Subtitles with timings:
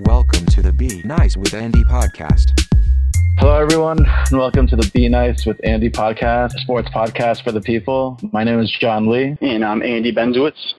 [0.00, 2.65] Welcome to the Be Nice with Andy podcast.
[3.38, 7.60] Hello, everyone, and welcome to the Be Nice with Andy podcast, sports podcast for the
[7.60, 8.18] people.
[8.32, 9.36] My name is John Lee.
[9.40, 10.74] And I'm Andy Benzowitz.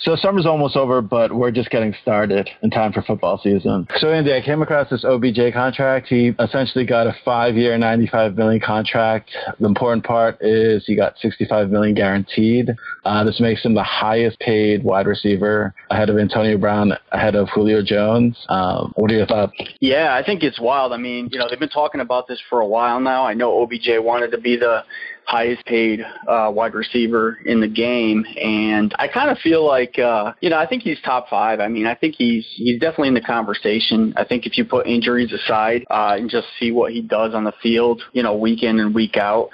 [0.00, 3.86] So, summer's almost over, but we're just getting started in time for football season.
[3.96, 6.08] So, Andy, I came across this OBJ contract.
[6.08, 9.30] He essentially got a five year, 95 million contract.
[9.58, 12.70] The important part is he got 65 million guaranteed.
[13.04, 17.48] Uh, this makes him the highest paid wide receiver ahead of Antonio Brown, ahead of
[17.48, 18.36] Julio Jones.
[18.50, 19.52] Um, what are your thoughts?
[19.80, 20.92] Yeah, I think it's wild.
[20.92, 23.24] I mean, you know, they've been talking talking about this for a while now.
[23.24, 24.84] I know OBJ wanted to be the
[25.26, 30.32] highest paid uh, wide receiver in the game, and I kind of feel like uh,
[30.40, 31.60] you know I think he's top five.
[31.60, 34.12] I mean I think he's he's definitely in the conversation.
[34.16, 37.44] I think if you put injuries aside uh, and just see what he does on
[37.44, 39.50] the field, you know, week in and week out,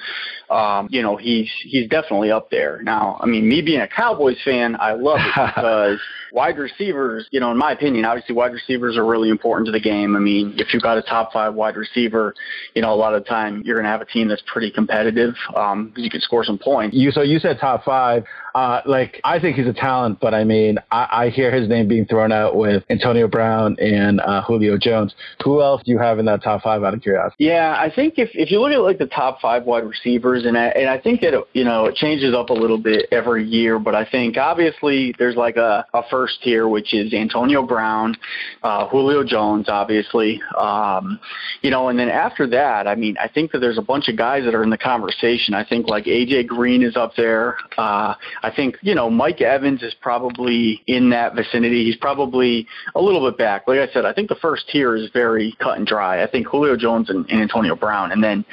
[0.50, 2.82] um, you know he's he's definitely up there.
[2.82, 6.00] Now I mean me being a Cowboys fan, I love it because
[6.32, 9.80] wide receivers, you know, in my opinion, obviously wide receivers are really important to the
[9.80, 10.16] game.
[10.16, 12.34] I mean if you've got a top five wide receiver,
[12.74, 14.70] you know a lot of the time you're going to have a team that's pretty
[14.70, 16.96] competitive um, you can score some points.
[16.96, 18.24] You so you said top five.
[18.54, 21.88] Uh, like I think he's a talent, but I mean I, I hear his name
[21.88, 25.14] being thrown out with Antonio Brown and uh, Julio Jones.
[25.44, 26.82] Who else do you have in that top five?
[26.82, 27.44] Out of curiosity.
[27.44, 30.56] Yeah, I think if if you look at like the top five wide receivers, and
[30.56, 33.78] I, and I think that you know it changes up a little bit every year,
[33.78, 38.16] but I think obviously there's like a, a first tier which is Antonio Brown,
[38.62, 41.18] uh, Julio Jones, obviously, um,
[41.62, 44.16] you know, and then after that, I mean I think that there's a bunch of
[44.16, 45.54] guys that are in the conversation.
[45.54, 47.56] I think like AJ Green is up there.
[47.76, 51.84] Uh, I think you know Mike Evans is probably in that vicinity.
[51.84, 53.66] He's probably a little bit back.
[53.66, 56.22] Like I said, I think the first tier is very cut and dry.
[56.22, 58.44] I think Julio Jones and, and Antonio Brown, and then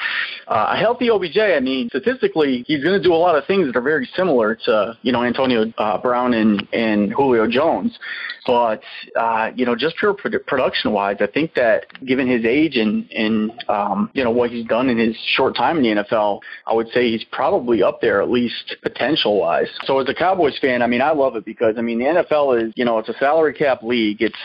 [0.48, 1.38] uh, a healthy OBJ.
[1.38, 4.56] I mean, statistically, he's going to do a lot of things that are very similar
[4.66, 7.98] to you know Antonio uh, Brown and and Julio Jones.
[8.48, 8.82] But
[9.20, 13.52] uh, you know, just pure production wise, I think that given his age and and
[13.68, 16.88] um, you know what he's done in his short time in the NFL, I would
[16.90, 19.68] say he's probably up there at least potential wise.
[19.86, 22.68] So as a Cowboys fan, I mean, I love it because I mean the NFL
[22.68, 24.22] is you know it's a salary cap league.
[24.22, 24.38] It's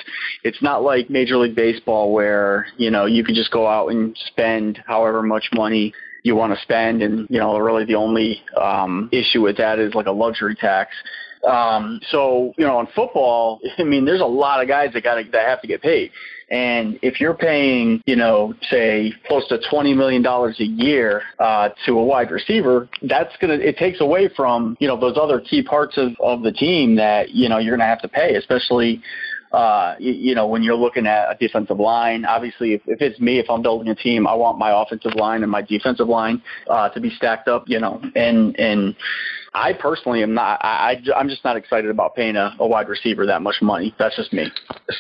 [0.44, 4.16] it's not like Major League Baseball where you know you can just go out and
[4.26, 5.93] spend however much money
[6.25, 9.94] you want to spend and you know really the only um issue with that is
[9.94, 10.94] like a luxury tax
[11.49, 15.22] um, so, you know, in football, I mean, there's a lot of guys that got
[15.32, 16.12] that have to get paid.
[16.53, 21.99] And if you're paying, you know, say close to $20 million a year uh, to
[21.99, 25.62] a wide receiver, that's going to, it takes away from, you know, those other key
[25.62, 29.03] parts of, of the team that, you know, you're going to have to pay, especially
[29.53, 33.21] uh, you, you know, when you're looking at a defensive line, obviously, if, if it's
[33.21, 36.43] me, if I'm building a team, I want my offensive line and my defensive line
[36.69, 38.95] uh, to be stacked up, you know, and and
[39.55, 40.65] I personally am not.
[40.65, 43.95] I, I am just not excited about paying a, a, wide receiver that much money.
[43.99, 44.51] That's just me.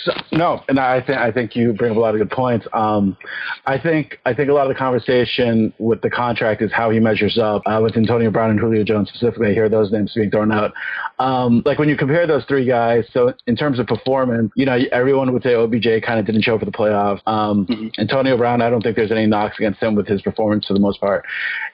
[0.04, 2.66] So, no, and I think I think you bring up a lot of good points.
[2.74, 3.16] Um,
[3.64, 7.00] I think I think a lot of the conversation with the contract is how he
[7.00, 9.48] measures up uh, with Antonio Brown and Julio Jones specifically.
[9.48, 10.74] I hear those names being thrown out.
[11.18, 14.78] Um, like when you compare those three guys, so in terms of performance, you know,
[14.92, 17.20] everyone would say OBJ kind of didn't show for the playoffs.
[17.26, 17.88] Um, mm-hmm.
[17.98, 20.80] Antonio Brown, I don't think there's any knocks against him with his performance for the
[20.80, 21.24] most part,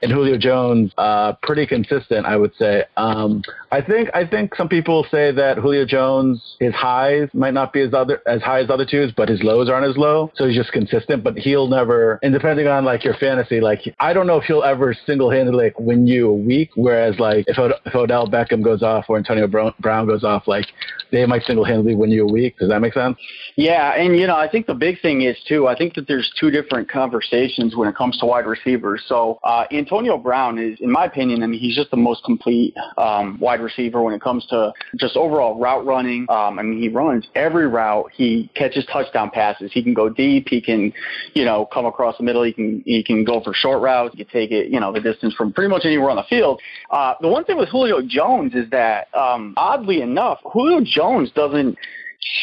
[0.00, 2.84] and Julio Jones, uh, pretty consistent, I would say say.
[2.96, 7.72] Um, I think I think some people say that Julio Jones his highs might not
[7.72, 10.30] be as other as high as other twos, but his lows aren't as low.
[10.36, 11.22] So he's just consistent.
[11.22, 12.18] But he'll never.
[12.22, 15.66] And depending on like your fantasy, like I don't know if he'll ever single handedly
[15.66, 16.70] like win you a week.
[16.74, 20.66] Whereas like if, Od- if Odell Beckham goes off or Antonio Brown goes off, like
[21.10, 22.58] they might single handedly win you a week.
[22.58, 23.16] Does that make sense?
[23.56, 25.66] Yeah, and you know I think the big thing is too.
[25.66, 29.02] I think that there's two different conversations when it comes to wide receivers.
[29.06, 32.74] So uh, Antonio Brown is, in my opinion, I mean he's just the most complete
[32.96, 36.26] um, wide receiver when it comes to just overall route running.
[36.28, 38.10] Um, I mean, he runs every route.
[38.14, 39.72] He catches touchdown passes.
[39.72, 40.48] He can go deep.
[40.48, 40.92] He can,
[41.34, 42.42] you know, come across the middle.
[42.42, 44.14] He can he can go for short routes.
[44.14, 46.60] He can take it, you know, the distance from pretty much anywhere on the field.
[46.90, 50.97] Uh, the one thing with Julio Jones is that, um, oddly enough, Julio Jones
[51.34, 51.76] doesn't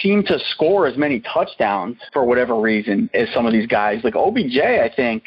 [0.01, 4.03] seem to score as many touchdowns for whatever reason as some of these guys.
[4.03, 5.24] Like OBJ, I think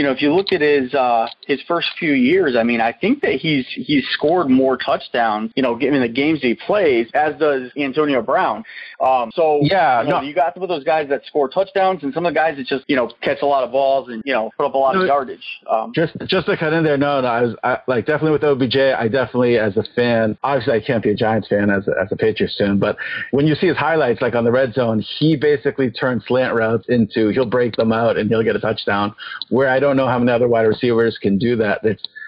[0.00, 2.90] you know, if you look at his uh, his first few years, I mean, I
[2.90, 7.38] think that he's he's scored more touchdowns, you know, given the games he plays, as
[7.38, 8.64] does Antonio Brown.
[8.98, 10.26] Um, so yeah, you, know, no.
[10.26, 12.66] you got some of those guys that score touchdowns, and some of the guys that
[12.66, 14.94] just you know catch a lot of balls and you know put up a lot
[14.94, 15.44] no, of yardage.
[15.70, 18.44] Um, just just to cut in there, no, no, I was I, like definitely with
[18.44, 18.76] OBJ.
[18.76, 22.08] I definitely, as a fan, obviously I can't be a Giants fan as a, as
[22.10, 22.96] a Patriots fan, but
[23.32, 26.86] when you see his highlights, like on the red zone, he basically turns slant routes
[26.88, 29.14] into he'll break them out and he'll get a touchdown.
[29.50, 31.80] Where I don't know how many other wide receivers can do that.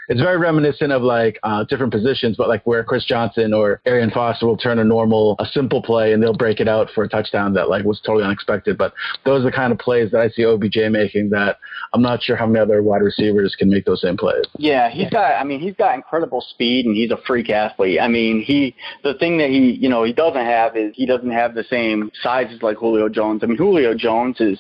[0.09, 4.11] It's very reminiscent of like uh, different positions, but like where Chris Johnson or Arian
[4.11, 7.09] Foster will turn a normal, a simple play and they'll break it out for a
[7.09, 8.77] touchdown that like was totally unexpected.
[8.77, 8.95] But
[9.25, 11.59] those are the kind of plays that I see OBJ making that
[11.93, 14.45] I'm not sure how many other wide receivers can make those same plays.
[14.59, 15.41] Yeah, he's got.
[15.41, 18.01] I mean, he's got incredible speed and he's a freak athlete.
[18.01, 21.31] I mean, he the thing that he you know he doesn't have is he doesn't
[21.31, 23.43] have the same sizes like Julio Jones.
[23.43, 24.59] I mean, Julio Jones is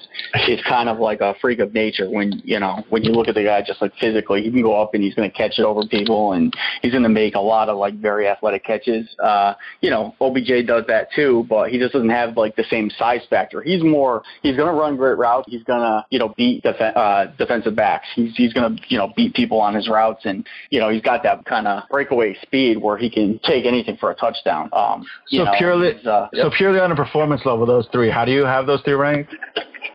[0.49, 3.35] is kind of like a freak of nature when you know when you look at
[3.35, 5.65] the guy just like physically, he can go up and he's going to catch it
[5.65, 9.09] over people and he's going to make a lot of like very athletic catches.
[9.23, 12.91] Uh, you know, OBJ does that too, but he just doesn't have like the same
[12.91, 13.63] size factor.
[13.63, 15.49] He's more he's going to run great routes.
[15.51, 18.07] He's going to you know beat def- uh, defensive backs.
[18.15, 21.03] He's he's going to you know beat people on his routes and you know he's
[21.03, 24.69] got that kind of breakaway speed where he can take anything for a touchdown.
[24.73, 28.11] Um, so know, purely uh, so purely on a performance level, those three.
[28.11, 29.35] How do you have those three ranked?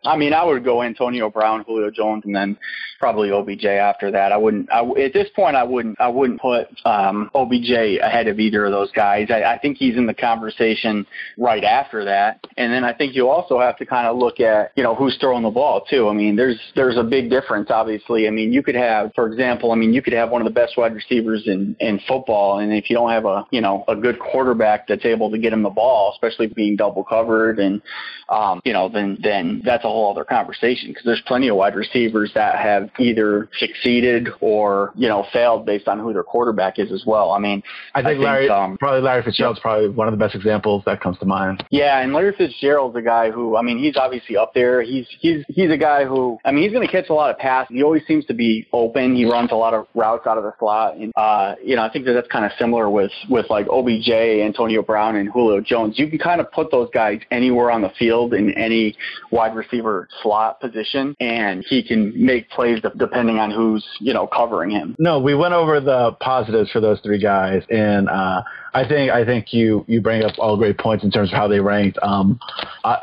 [0.07, 2.57] I mean, I would go Antonio Brown, Julio Jones, and then
[3.00, 4.31] probably OBJ after that.
[4.31, 4.71] I wouldn't.
[4.71, 6.00] I, at this point, I wouldn't.
[6.00, 9.27] I wouldn't put um, OBJ ahead of either of those guys.
[9.30, 11.06] I, I think he's in the conversation
[11.38, 12.45] right after that.
[12.57, 15.18] And then I think you also have to kind of look at you know who's
[15.19, 16.07] throwing the ball too.
[16.10, 18.27] I mean, there's there's a big difference, obviously.
[18.27, 20.53] I mean, you could have, for example, I mean, you could have one of the
[20.53, 23.95] best wide receivers in in football, and if you don't have a you know a
[23.95, 27.81] good quarterback that's able to get him the ball, especially being double covered, and
[28.30, 31.76] um, you know, then then that's a whole other conversation because there's plenty of wide
[31.76, 36.92] receivers that have either succeeded or you know failed based on who their quarterback is
[36.92, 37.32] as well.
[37.32, 37.64] I mean,
[37.94, 40.84] I think, I think Larry, um, probably Larry Fitzgerald's probably one of the best examples
[40.86, 41.64] that comes to mind.
[41.72, 44.82] Yeah, and Larry Fitzgerald's a guy who, I mean, he's obviously up there.
[44.82, 47.38] He's he's he's a guy who, I mean, he's going to catch a lot of
[47.38, 47.76] passes.
[47.76, 49.16] He always seems to be open.
[49.16, 51.90] He runs a lot of routes out of the slot, and uh, you know, I
[51.92, 55.98] think that that's kind of similar with with like OBJ, Antonio Brown, and Julio Jones.
[55.98, 58.96] You can kind of put those guys anywhere on the field in any
[59.32, 59.87] wide receiver
[60.22, 64.95] slot position, and he can make plays depending on who's you know covering him.
[65.00, 68.44] No, we went over the positives for those three guys, and uh,
[68.74, 71.48] I think I think you you bring up all great points in terms of how
[71.48, 71.98] they ranked.
[72.02, 72.40] Um,
[72.84, 72.98] I,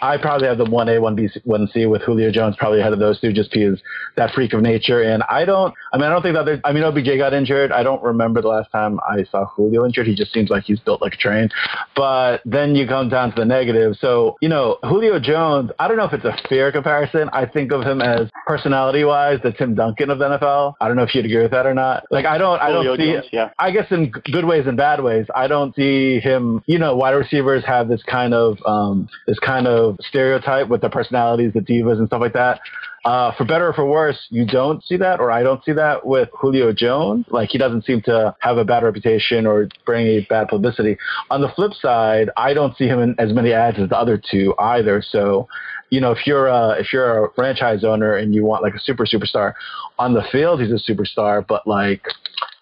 [0.00, 2.92] I probably have the one A, one B, one C with Julio Jones probably ahead
[2.92, 3.80] of those two, just because
[4.16, 5.02] that freak of nature.
[5.02, 6.44] And I don't, I mean, I don't think that.
[6.44, 7.72] There, I mean, OBJ got injured.
[7.72, 10.06] I don't remember the last time I saw Julio injured.
[10.06, 11.48] He just seems like he's built like a train.
[11.96, 13.96] But then you come down to the negative.
[14.00, 15.70] So you know, Julio Jones.
[15.78, 17.28] I don't know if it's a fair comparison.
[17.32, 20.74] I think of him as personality-wise the Tim Duncan of the NFL.
[20.80, 22.04] I don't know if you'd agree with that or not.
[22.10, 23.12] Like I don't, I don't see.
[23.12, 23.50] Jones, yeah.
[23.58, 25.07] I guess in good ways and bad ways.
[25.34, 26.62] I don't see him.
[26.66, 30.90] You know, wide receivers have this kind of um, this kind of stereotype with the
[30.90, 32.60] personalities, the divas, and stuff like that.
[33.04, 36.04] Uh, for better or for worse, you don't see that, or I don't see that
[36.04, 37.26] with Julio Jones.
[37.30, 40.98] Like he doesn't seem to have a bad reputation or bring a bad publicity.
[41.30, 44.20] On the flip side, I don't see him in as many ads as the other
[44.30, 45.00] two either.
[45.00, 45.48] So,
[45.90, 48.80] you know, if you're a, if you're a franchise owner and you want like a
[48.80, 49.54] super superstar,
[49.98, 52.02] on the field he's a superstar, but like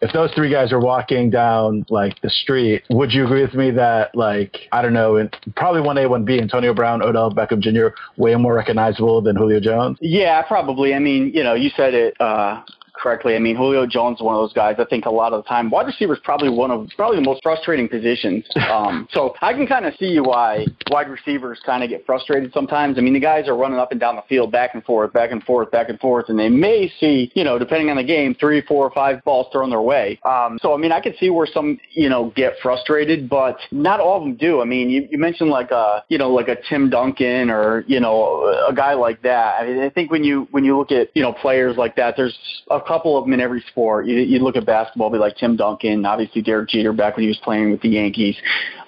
[0.00, 3.70] if those three guys are walking down like the street, would you agree with me
[3.72, 7.60] that like I don't know, in, probably one A, one B, Antonio Brown, Odell Beckham
[7.60, 7.96] Jr.
[8.16, 9.98] way more recognizable than Julio Jones?
[10.00, 10.94] Yeah, probably.
[10.94, 12.20] I mean, you know, you said it.
[12.20, 12.62] Uh,
[13.00, 13.36] correctly.
[13.36, 14.76] I mean, Julio Jones is one of those guys.
[14.78, 17.24] I think a lot of the time, wide receiver is probably one of probably the
[17.24, 18.44] most frustrating positions.
[18.66, 22.98] Um, so I can kind of see why wide receivers kind of get frustrated sometimes.
[22.98, 25.30] I mean, the guys are running up and down the field, back and forth, back
[25.30, 28.34] and forth, back and forth, and they may see, you know, depending on the game,
[28.38, 30.18] three, four, five balls thrown their way.
[30.24, 34.00] Um, so I mean, I could see where some, you know, get frustrated, but not
[34.00, 34.60] all of them do.
[34.60, 38.00] I mean, you, you mentioned like a, you know, like a Tim Duncan or you
[38.00, 39.60] know, a guy like that.
[39.60, 42.14] I mean, I think when you when you look at you know players like that,
[42.16, 42.36] there's
[42.70, 44.06] a couple of them in every sport.
[44.06, 47.28] You, you look at basketball, be like Tim Duncan, obviously Derek Jeter back when he
[47.28, 48.36] was playing with the Yankees.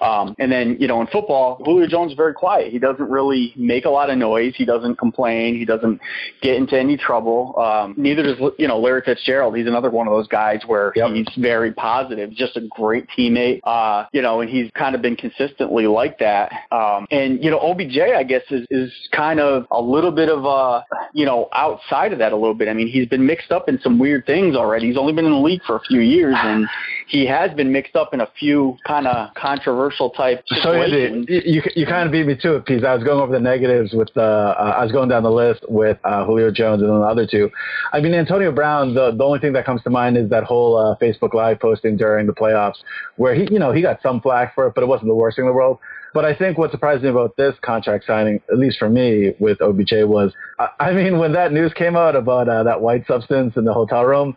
[0.01, 2.71] Um, and then, you know, in football, Julio Jones is very quiet.
[2.71, 4.53] He doesn't really make a lot of noise.
[4.55, 5.57] He doesn't complain.
[5.57, 5.99] He doesn't
[6.41, 7.57] get into any trouble.
[7.59, 9.55] Um, neither does, you know, Larry Fitzgerald.
[9.57, 11.11] He's another one of those guys where yep.
[11.11, 13.61] he's very positive, just a great teammate.
[13.63, 16.51] Uh, you know, and he's kind of been consistently like that.
[16.71, 20.45] Um, and, you know, OBJ, I guess, is, is kind of a little bit of,
[20.45, 22.67] a, you know, outside of that a little bit.
[22.67, 24.87] I mean, he's been mixed up in some weird things already.
[24.87, 26.67] He's only been in the league for a few years, and
[27.07, 31.25] he has been mixed up in a few kind of controversial type situations.
[31.27, 33.31] So you, you, you kind of beat me to it because I was going over
[33.31, 36.81] the negatives with the uh, I was going down the list with uh, Julio Jones
[36.81, 37.49] and then the other two.
[37.93, 38.93] I mean Antonio Brown.
[38.93, 41.97] The the only thing that comes to mind is that whole uh, Facebook Live posting
[41.97, 42.77] during the playoffs
[43.15, 45.37] where he you know he got some flack for it, but it wasn't the worst
[45.37, 45.79] thing in the world.
[46.13, 49.61] But I think what surprised me about this contract signing, at least for me with
[49.61, 53.55] OBJ, was I, I mean when that news came out about uh, that white substance
[53.57, 54.35] in the hotel room.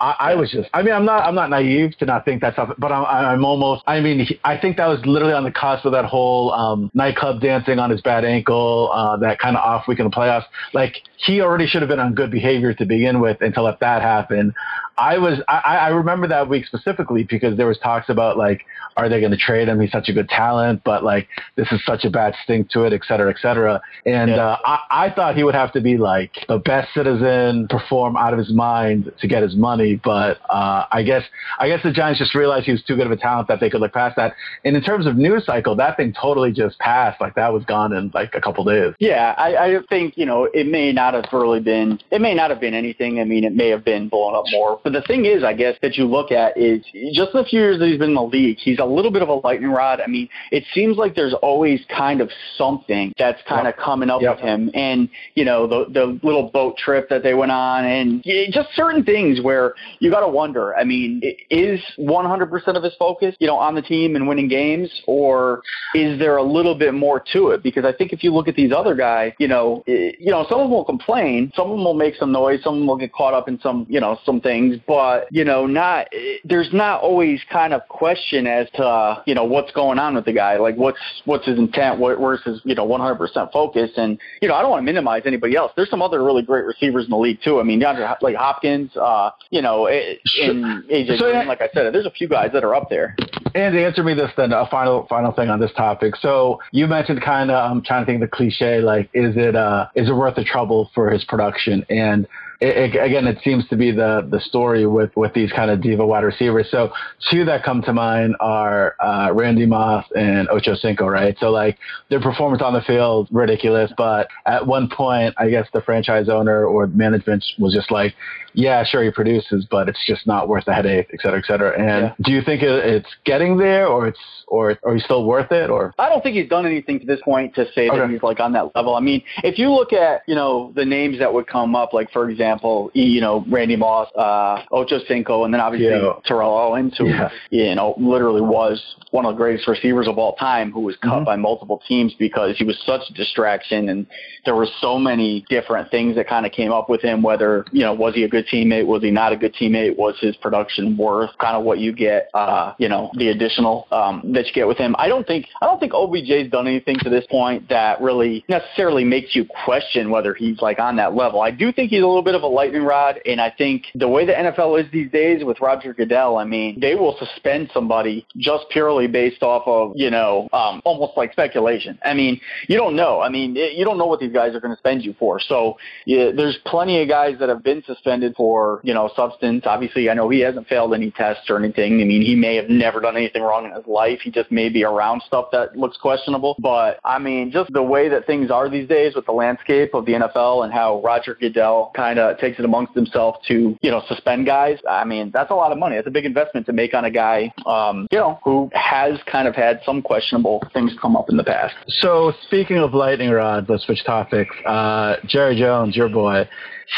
[0.00, 2.56] I, I was just, I mean, I'm not, I'm not naive to not think that's
[2.56, 5.52] something, but I'm, I'm almost, I mean, he, I think that was literally on the
[5.52, 9.62] cusp of that whole um, nightclub dancing on his bad ankle, uh, that kind of
[9.62, 10.44] off week in the playoffs.
[10.72, 14.02] Like he already should have been on good behavior to begin with until if that
[14.02, 14.52] happened.
[14.96, 18.64] I was, I, I remember that week specifically because there was talks about like,
[18.96, 19.80] are they going to trade him?
[19.80, 22.92] He's such a good talent, but like this is such a bad stink to it,
[22.92, 23.80] et cetera, et cetera.
[24.06, 24.36] And yeah.
[24.36, 28.32] uh, I, I thought he would have to be like the best citizen, perform out
[28.32, 30.00] of his mind to get his money.
[30.02, 31.24] But uh, I guess
[31.58, 33.70] I guess the Giants just realized he was too good of a talent that they
[33.70, 34.34] could look past that.
[34.64, 37.20] And in terms of news cycle, that thing totally just passed.
[37.20, 38.94] Like that was gone in like a couple days.
[39.00, 42.50] Yeah, I, I think you know it may not have really been it may not
[42.50, 43.18] have been anything.
[43.18, 44.80] I mean, it may have been blown up more.
[44.84, 47.78] But the thing is, I guess that you look at is just the few years
[47.78, 50.00] that he's been in the league, he's a little bit of a lightning rod.
[50.00, 53.78] I mean, it seems like there's always kind of something that's kind yep.
[53.78, 54.36] of coming up yep.
[54.36, 54.70] with him.
[54.74, 58.22] And, you know, the, the little boat trip that they went on and
[58.52, 63.34] just certain things where you got to wonder, I mean, is 100% of his focus,
[63.38, 65.62] you know, on the team and winning games or
[65.94, 67.62] is there a little bit more to it?
[67.62, 70.60] Because I think if you look at these other guys, you know, you know, some
[70.60, 72.98] of them will complain, some of them will make some noise, some of them will
[72.98, 76.08] get caught up in some, you know, some things, but, you know, not,
[76.44, 80.24] there's not always kind of question as to, uh, you know, what's going on with
[80.24, 83.90] the guy, like what's, what's his intent, what, where's his, you know, 100% focus.
[83.96, 85.72] And, you know, I don't want to minimize anybody else.
[85.76, 87.60] There's some other really great receivers in the league too.
[87.60, 91.92] I mean, DeAndre, like Hopkins, uh, you know, and AJ so, Green, like I said,
[91.94, 93.16] there's a few guys that are up there.
[93.54, 96.16] And answer me this then, a final final thing on this topic.
[96.16, 99.54] So you mentioned kind of, I'm trying to think of the cliche, like, is it
[99.54, 101.86] uh, is it worth the trouble for his production?
[101.88, 102.26] And
[102.64, 105.82] it, it, again, it seems to be the the story with with these kind of
[105.82, 106.66] diva wide receivers.
[106.70, 106.92] So
[107.30, 111.36] two that come to mind are uh, Randy Moss and Ocho Cinco, right?
[111.38, 111.78] So like
[112.08, 116.64] their performance on the field ridiculous, but at one point, I guess the franchise owner
[116.64, 118.14] or management was just like,
[118.54, 121.78] yeah, sure he produces, but it's just not worth the headache, et cetera, et cetera.
[121.78, 122.14] And yeah.
[122.22, 125.92] do you think it's getting there, or it's or or he's still worth it, or?
[125.98, 127.98] I don't think he's done anything to this point to say okay.
[127.98, 128.94] that he's like on that level.
[128.94, 132.10] I mean, if you look at you know the names that would come up, like
[132.12, 136.12] for example, you know Randy Moss, uh, Ocho Cinco, and then obviously yeah.
[136.24, 137.30] Terrell Owens, who yeah.
[137.50, 141.10] you know literally was one of the greatest receivers of all time, who was cut
[141.10, 141.24] mm-hmm.
[141.24, 144.06] by multiple teams because he was such a distraction, and
[144.44, 147.22] there were so many different things that kind of came up with him.
[147.22, 148.86] Whether you know was he a good good teammate?
[148.86, 149.96] Was he not a good teammate?
[149.96, 154.22] Was his production worth kind of what you get, uh, you know, the additional um,
[154.32, 154.94] that you get with him?
[154.98, 159.04] I don't think I don't think OBJ's done anything to this point that really necessarily
[159.04, 161.40] makes you question whether he's like on that level.
[161.40, 164.08] I do think he's a little bit of a lightning rod, and I think the
[164.08, 168.26] way the NFL is these days with Roger Goodell, I mean, they will suspend somebody
[168.36, 171.98] just purely based off of you know um, almost like speculation.
[172.04, 173.20] I mean, you don't know.
[173.20, 175.40] I mean, you don't know what these guys are going to spend you for.
[175.40, 179.64] So yeah, there's plenty of guys that have been suspended for, you know, substance.
[179.66, 182.00] Obviously, I know he hasn't failed any tests or anything.
[182.00, 184.20] I mean, he may have never done anything wrong in his life.
[184.22, 186.56] He just may be around stuff that looks questionable.
[186.58, 190.06] But I mean, just the way that things are these days with the landscape of
[190.06, 194.02] the NFL and how Roger Goodell kind of takes it amongst himself to, you know,
[194.08, 194.78] suspend guys.
[194.88, 195.96] I mean, that's a lot of money.
[195.96, 199.48] That's a big investment to make on a guy, um, you know, who has kind
[199.48, 201.74] of had some questionable things come up in the past.
[201.88, 204.54] So speaking of lightning rods, let's switch topics.
[204.66, 206.48] Uh, Jerry Jones, your boy,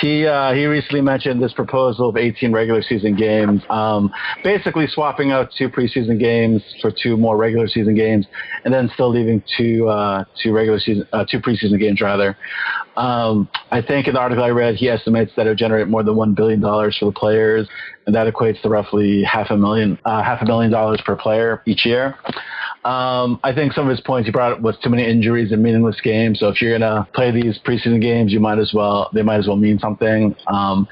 [0.00, 4.12] he uh, he recently mentioned this proposal of 18 regular season games, um,
[4.42, 8.26] basically swapping out two preseason games for two more regular season games,
[8.64, 12.36] and then still leaving two uh, two regular season uh, two preseason games rather.
[12.96, 16.02] Um, I think in the article I read, he estimates that it would generate more
[16.02, 17.68] than one billion dollars for the players,
[18.06, 21.62] and that equates to roughly half a million uh, half a million dollars per player
[21.66, 22.16] each year.
[22.86, 25.60] Um, I think some of his points he brought up was too many injuries and
[25.60, 26.38] meaningless games.
[26.38, 29.48] So if you're gonna play these preseason games, you might as well they might as
[29.48, 30.36] well mean something.
[30.46, 30.86] Um,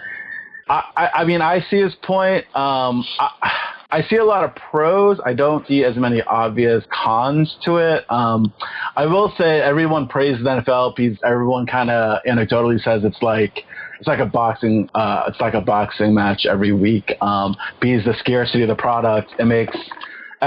[0.68, 2.46] I, I, mean, I see his point.
[2.56, 3.52] Um, I,
[3.90, 5.20] I, see a lot of pros.
[5.24, 8.10] I don't see as many obvious cons to it.
[8.10, 8.52] Um,
[8.96, 13.64] I will say everyone praises the NFL because everyone kind of anecdotally says it's like
[14.00, 17.12] it's like a boxing uh, it's like a boxing match every week.
[17.20, 19.76] Um, because the scarcity of the product it makes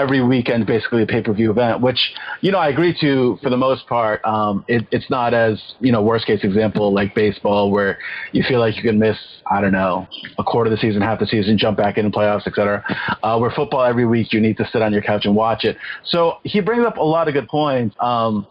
[0.01, 1.99] every weekend basically a pay-per-view event, which,
[2.41, 4.23] you know, I agree to for the most part.
[4.23, 7.97] Um, it, it's not as, you know, worst case example like baseball where
[8.31, 9.17] you feel like you can miss,
[9.49, 12.11] I don't know, a quarter of the season, half the season, jump back in the
[12.11, 12.83] playoffs, etc.
[13.23, 15.77] Uh, where football every week you need to sit on your couch and watch it.
[16.05, 17.95] So he brings up a lot of good points.
[17.99, 18.47] Um,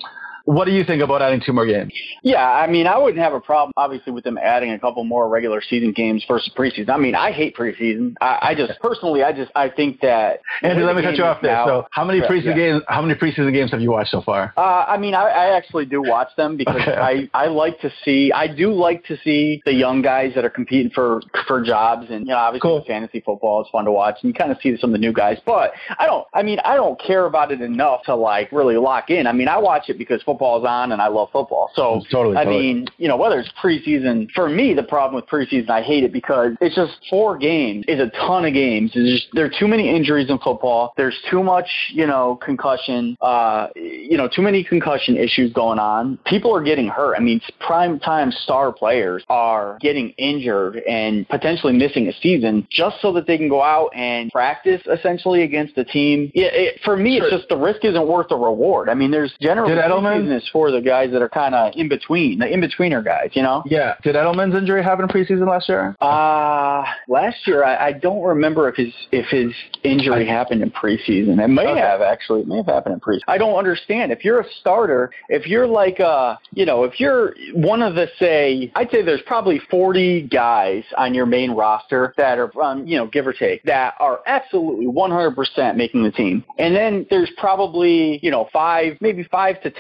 [0.47, 1.93] What do you think about adding two more games?
[2.23, 5.29] Yeah, I mean, I wouldn't have a problem, obviously, with them adding a couple more
[5.29, 6.89] regular season games versus preseason.
[6.89, 8.15] I mean, I hate preseason.
[8.21, 10.41] I, I just personally, I just, I think that.
[10.63, 11.53] Andy, let me cut you off there.
[11.53, 12.55] Now, so, how many preseason yeah.
[12.55, 12.83] games?
[12.87, 14.55] How many preseason games have you watched so far?
[14.57, 16.95] Uh, I mean, I, I actually do watch them because Okay.
[16.95, 20.51] I, I like to see, I do like to see the young guys that are
[20.51, 22.85] competing for for jobs, and you know, obviously Cool.
[22.87, 25.13] fantasy football is fun to watch, and you kind of see some of the new
[25.13, 25.39] guys.
[25.45, 29.11] But I don't, I mean, I don't care about it enough to like really lock
[29.11, 29.27] in.
[29.27, 31.71] I mean, I watch it because football's on, and I love football.
[31.75, 32.75] So Totally, I totally.
[32.75, 36.13] mean, you know, whether it's preseason, for me, the problem with preseason, I hate it
[36.13, 38.93] because it's just four games is a ton of games.
[38.95, 40.93] It's just, there are too many injuries in football.
[40.97, 46.19] There's too much, you know, concussion, uh, you know, too many concussion issues going on.
[46.27, 47.17] People are getting hurt.
[47.17, 53.01] I mean, prime time star players are getting injured and potentially missing a season just
[53.01, 56.31] so that they can go out and practice essentially against the team.
[56.35, 58.89] Yeah, it, for me, it's just the risk isn't worth the reward.
[58.89, 61.89] I mean, there's generally Did Edelman- is for the guys that are kind of in
[61.89, 63.63] between, the in betweener guys, you know.
[63.67, 63.95] Yeah.
[64.03, 65.97] Did Edelman's injury happen in preseason last year?
[66.01, 69.53] Uh last year I, I don't remember if his if his
[69.83, 71.43] injury happened in preseason.
[71.43, 71.81] It may Okay.
[71.81, 72.43] have actually.
[72.43, 73.23] It may have happened in preseason.
[73.29, 74.13] I don't understand.
[74.13, 78.09] If you're a starter, if you're like uh you know, if you're one of the
[78.19, 82.97] say I'd say there's probably forty guys on your main roster that are um, you
[82.97, 86.45] know, give or take, that are absolutely one hundred percent making the team.
[86.59, 89.71] And then there's probably, you know, five maybe five to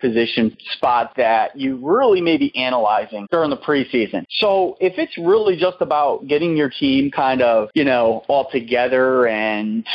[0.00, 4.24] position spot that you really may be analyzing during the preseason.
[4.30, 9.26] So if it's really just about getting your team kind of, you know, all together
[9.26, 9.86] and,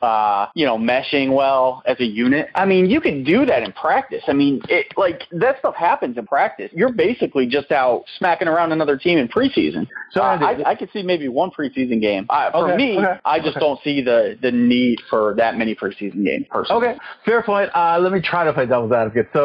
[0.00, 3.72] uh, you know, meshing well as a unit, I mean, you can do that in
[3.72, 4.22] practice.
[4.28, 6.70] I mean, it like that stuff happens in practice.
[6.72, 9.86] You're basically just out smacking around another team in preseason.
[10.12, 12.26] So, Uh, I, I could see maybe one preseason game.
[12.30, 13.60] Uh, for Okay, me, okay, I just okay.
[13.60, 16.46] don't see the the need for that many preseason games.
[16.50, 16.88] Personally.
[16.88, 17.70] Okay, fair point.
[17.74, 19.28] Uh, let me try to play devil's advocate.
[19.32, 19.41] So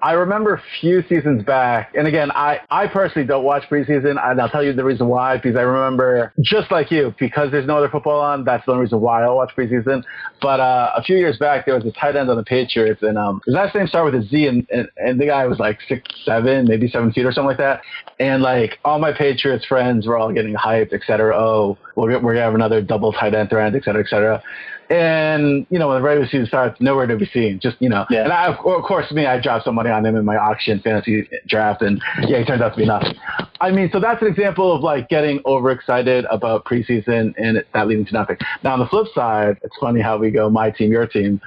[0.00, 4.40] I remember a few seasons back, and again, I, I personally don't watch preseason, and
[4.40, 7.78] I'll tell you the reason why, because I remember, just like you, because there's no
[7.78, 10.04] other football on, that's the only reason why I'll watch preseason.
[10.40, 13.18] But uh, a few years back, there was a tight end on the Patriots, and
[13.18, 15.78] um, his last name started with a Z, and, and, and the guy was like
[15.88, 17.80] six, seven, maybe seven feet or something like that.
[18.20, 21.36] And like all my Patriots friends were all getting hyped, et cetera.
[21.36, 24.40] Oh, we're, we're going to have another double tight end et cetera, et cetera.
[24.90, 27.60] And you know, when the regular season starts, nowhere to be seen.
[27.60, 28.24] Just you know, Yeah.
[28.24, 31.28] and I, of course, me, I dropped some money on him in my auction fantasy
[31.46, 33.14] draft, and yeah, he turns out to be nothing.
[33.60, 38.06] I mean, so that's an example of like getting overexcited about preseason and that leading
[38.06, 38.36] to nothing.
[38.62, 41.40] Now, on the flip side, it's funny how we go my team, your team.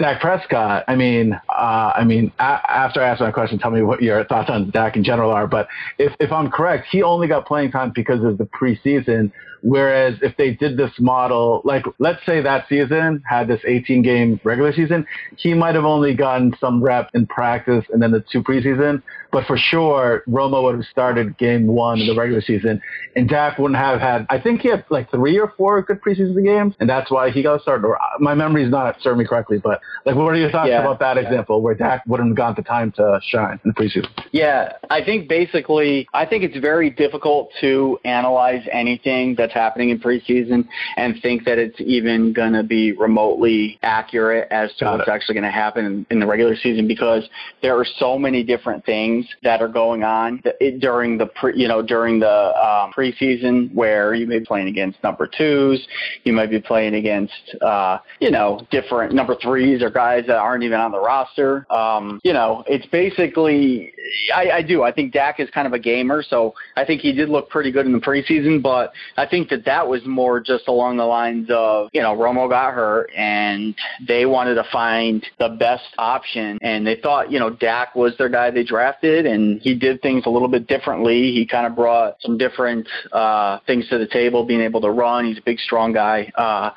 [0.00, 0.82] Dak Prescott.
[0.88, 4.24] I mean, uh, I mean, a- after I ask my question, tell me what your
[4.24, 5.46] thoughts on Dak in general are.
[5.46, 9.30] But if if I'm correct, he only got playing time because of the preseason.
[9.64, 14.38] Whereas if they did this model, like let's say that season had this 18 game
[14.44, 15.06] regular season,
[15.38, 19.02] he might have only gotten some rep in practice and then the two preseason.
[19.32, 22.80] But for sure, Romo would have started game one of the regular season,
[23.16, 24.26] and Dak wouldn't have had.
[24.30, 27.42] I think he had like three or four good preseason games, and that's why he
[27.42, 27.84] got started.
[27.84, 30.82] Or uh, my memory's not serving me correctly, but like, what are your thoughts Yeah.
[30.82, 34.08] about that example where Dak wouldn't have gotten the time to shine in the preseason?
[34.30, 39.98] Yeah, I think basically, I think it's very difficult to analyze anything that's happening in
[39.98, 45.08] preseason and think that it's even going to be remotely accurate as to Got what's
[45.08, 45.12] it.
[45.12, 47.28] actually going to happen in, the regular season because
[47.62, 50.42] there are so many different things that are going on
[50.78, 55.02] during the pre, you know during the um, preseason where you may be playing against
[55.02, 55.86] number twos,
[56.24, 60.62] you might be playing against uh, you know different number threes or guys that aren't
[60.62, 61.66] even on the roster.
[61.70, 63.92] Um, you know, it's basically
[64.34, 64.82] I, I do.
[64.82, 67.70] I think Dak is kind of a gamer, so I think he did look pretty
[67.70, 68.62] good in the preseason.
[68.62, 72.48] But I think that that was more just along the lines of you know Romo
[72.48, 73.74] got hurt and
[74.06, 78.28] they wanted to find the best option, and they thought you know Dak was their
[78.28, 81.32] guy they drafted, and he did things a little bit differently.
[81.32, 85.26] He kind of brought some different uh, things to the table, being able to run.
[85.26, 86.32] He's a big, strong guy.
[86.34, 86.70] Uh,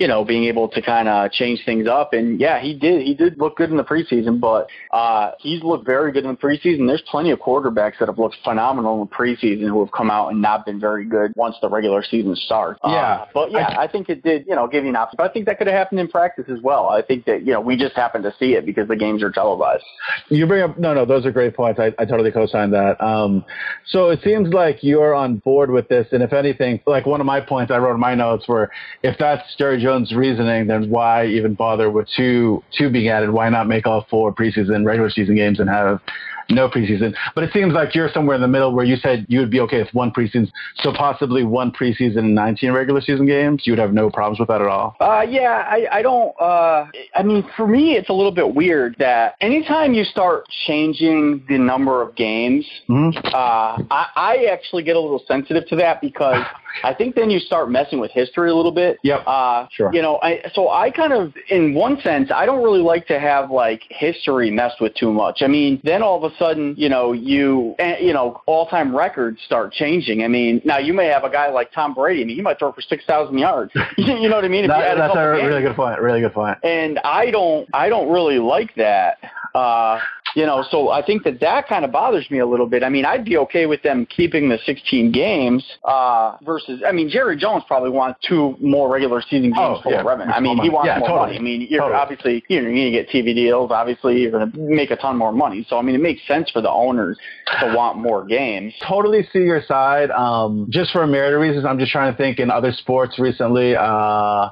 [0.00, 2.14] you know, being able to kind of change things up.
[2.14, 3.02] And yeah, he did.
[3.02, 6.36] He did look good in the preseason, but uh, he's looked very good in the
[6.38, 6.86] preseason.
[6.86, 10.32] There's plenty of quarterbacks that have looked phenomenal in the preseason who have come out
[10.32, 12.80] and not been very good once the regular season starts.
[12.82, 12.90] Yeah.
[12.90, 14.46] Uh, but yeah, I, think it did.
[14.46, 15.16] You know, give you an option.
[15.18, 16.88] But I think that could have happened in practice as well.
[16.88, 19.30] I think that you know we just happened to see it because the games are
[19.30, 19.84] televised.
[20.30, 21.78] You bring up no, no, those are great points.
[21.78, 22.98] I, I totally co-sign that.
[23.04, 23.44] Um,
[23.86, 27.26] so it seems like you're on board with this, and if anything, like one of
[27.26, 28.70] my points I wrote in my notes were,
[29.02, 33.30] if that's Jerry Jones' reasoning, then why even bother with two two being added?
[33.30, 36.00] Why not make all four preseason, regular season games and have
[36.48, 37.14] No preseason.
[37.36, 39.60] But it seems like you're somewhere in the middle where you said you would be
[39.60, 40.50] okay with one preseason,
[40.82, 43.62] so possibly one preseason and 19 regular season games.
[43.66, 44.96] You would have no problems with that at all.
[45.00, 46.34] Uh, yeah, I, I don't.
[46.40, 51.44] Uh, I mean, for me, it's a little bit weird that anytime you start changing
[51.48, 53.16] the number of games, Mhm.
[53.32, 56.44] uh, I, I actually get a little sensitive to that because
[56.84, 58.98] I think then you start messing with history a little bit.
[59.02, 59.22] Yep.
[59.26, 59.92] Uh, Sure.
[59.94, 63.18] You know, I, so I kind of, in one sense, I don't really like to
[63.20, 65.42] have like history messed with too much.
[65.42, 69.38] I mean, then all of a sudden, you know, you, eh, you know, all-time records
[69.46, 70.22] start changing.
[70.24, 72.22] I mean, now you may have a guy like Tom Brady.
[72.22, 73.72] I mean, he might throw for six thousand yards.
[73.96, 74.64] you know what I mean?
[74.64, 75.48] If That- a that's a games.
[75.48, 76.00] really good point.
[76.00, 76.58] Really good point.
[76.64, 79.18] and I don't, I don't really like that.
[79.54, 79.98] Uh,
[80.36, 82.82] you know, so I think that that kind of bothers me a little bit.
[82.82, 86.82] I mean, I'd be okay with them keeping the 16 games uh, versus.
[86.86, 90.32] I mean, Jerry Jones probably wants two more regular season games Oh, full yeah, revenue.
[90.32, 91.26] I mean, he wants Yeah, more totally.
[91.28, 91.38] money.
[91.38, 91.96] I mean, you're Totally.
[92.00, 93.70] obviously you know you're going to get TV deals.
[93.70, 95.66] Obviously, you're going to make a ton more money.
[95.68, 97.18] So I mean, it makes sense for the owners
[97.60, 98.72] to want more games.
[98.86, 100.10] totally see your side.
[100.10, 103.18] Um, just for a myriad of reasons, I'm just trying to think in other sports
[103.18, 103.74] recently.
[103.76, 103.82] Uh,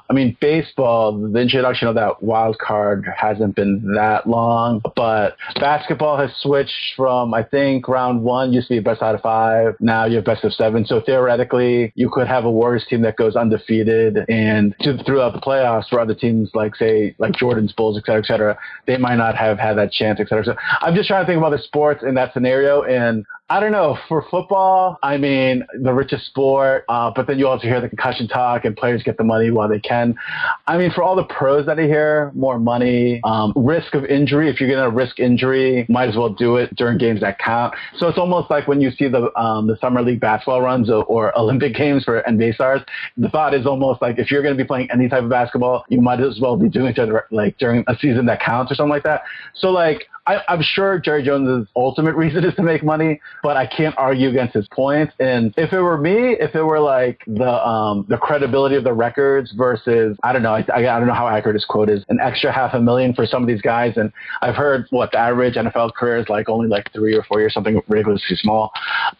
[0.09, 5.35] I mean, baseball, the introduction of that wild card hasn't been that long, but
[5.69, 9.75] basketball has switched from, I think, round one used to be best out of five.
[9.79, 10.83] Now you have best of seven.
[10.83, 15.39] So theoretically, you could have a Warriors team that goes undefeated and to, throughout the
[15.39, 19.17] playoffs where other teams like, say, like Jordan's Bulls, et cetera, et cetera, they might
[19.17, 20.43] not have had that chance, et cetera.
[20.43, 22.81] So I'm just trying to think of other sports in that scenario.
[22.81, 23.97] And I don't know.
[24.07, 28.27] For football, I mean, the richest sport, uh, but then you also hear the concussion
[28.27, 30.13] talk and players get the money while they can.
[30.67, 34.51] I mean, for all the pros that I hear, more money, um, risk of injury.
[34.51, 37.73] If you're going to risk injury, might as well do it during games that count.
[37.97, 41.03] So it's almost like when you see the um, the summer league basketball runs or,
[41.05, 42.81] or Olympic games for NBA stars.
[43.17, 45.85] The thought is almost like if you're going to be playing any type of basketball,
[45.89, 48.91] you might as well be doing it like during a season that counts or something
[48.91, 49.23] like that.
[49.55, 53.65] So like I, I'm sure Jerry Jones' ultimate reason is to make money, but I
[53.65, 55.11] can't argue against his points.
[55.19, 58.93] And if it were me, if it were like the um, the credibility of the
[58.93, 62.19] records versus I don't know, I, I don't know how accurate his quote is, an
[62.21, 63.93] extra half a million for some of these guys.
[63.97, 64.13] And
[64.43, 67.55] I've heard what the average NFL career is like only like three or four years,
[67.55, 68.71] something ridiculously small.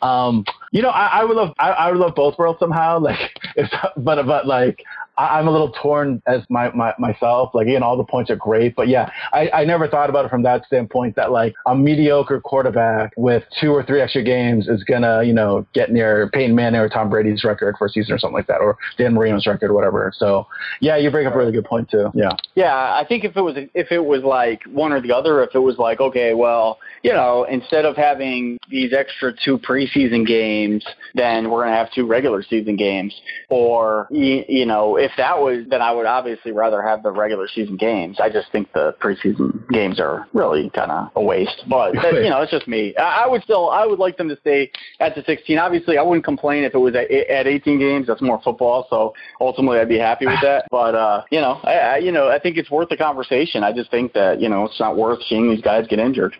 [0.03, 2.99] Um, you know, I, I would love I, I would love both worlds somehow.
[2.99, 3.17] Like,
[3.55, 4.83] if, but but like
[5.19, 7.51] I, I'm a little torn as my, my myself.
[7.53, 10.29] Like again, all the points are great, but yeah, I, I never thought about it
[10.29, 11.15] from that standpoint.
[11.17, 15.67] That like a mediocre quarterback with two or three extra games is gonna you know
[15.73, 18.61] get near Peyton Manning or Tom Brady's record for a season or something like that,
[18.61, 20.11] or Dan Marino's record, or whatever.
[20.15, 20.47] So
[20.79, 22.09] yeah, you bring up a really good point too.
[22.13, 22.31] Yeah.
[22.55, 25.53] Yeah, I think if it was if it was like one or the other, if
[25.53, 30.85] it was like okay, well, you know, instead of having these extra two preseason games,
[31.15, 33.13] then we're gonna have two regular season games,
[33.49, 37.47] or you, you know, if that was, then I would obviously rather have the regular
[37.47, 38.19] season games.
[38.19, 41.63] I just think the preseason games are really kind of a waste.
[41.69, 42.95] But that, you know, it's just me.
[42.97, 45.57] I, I would still, I would like them to stay at the 16.
[45.57, 48.07] Obviously, I wouldn't complain if it was at, at 18 games.
[48.07, 50.65] That's more football, so ultimately I'd be happy with that.
[50.79, 53.63] But uh, you know, I, I, you know, I think it's worth the conversation.
[53.63, 56.35] I just think that you know it's not worth seeing these guys get injured.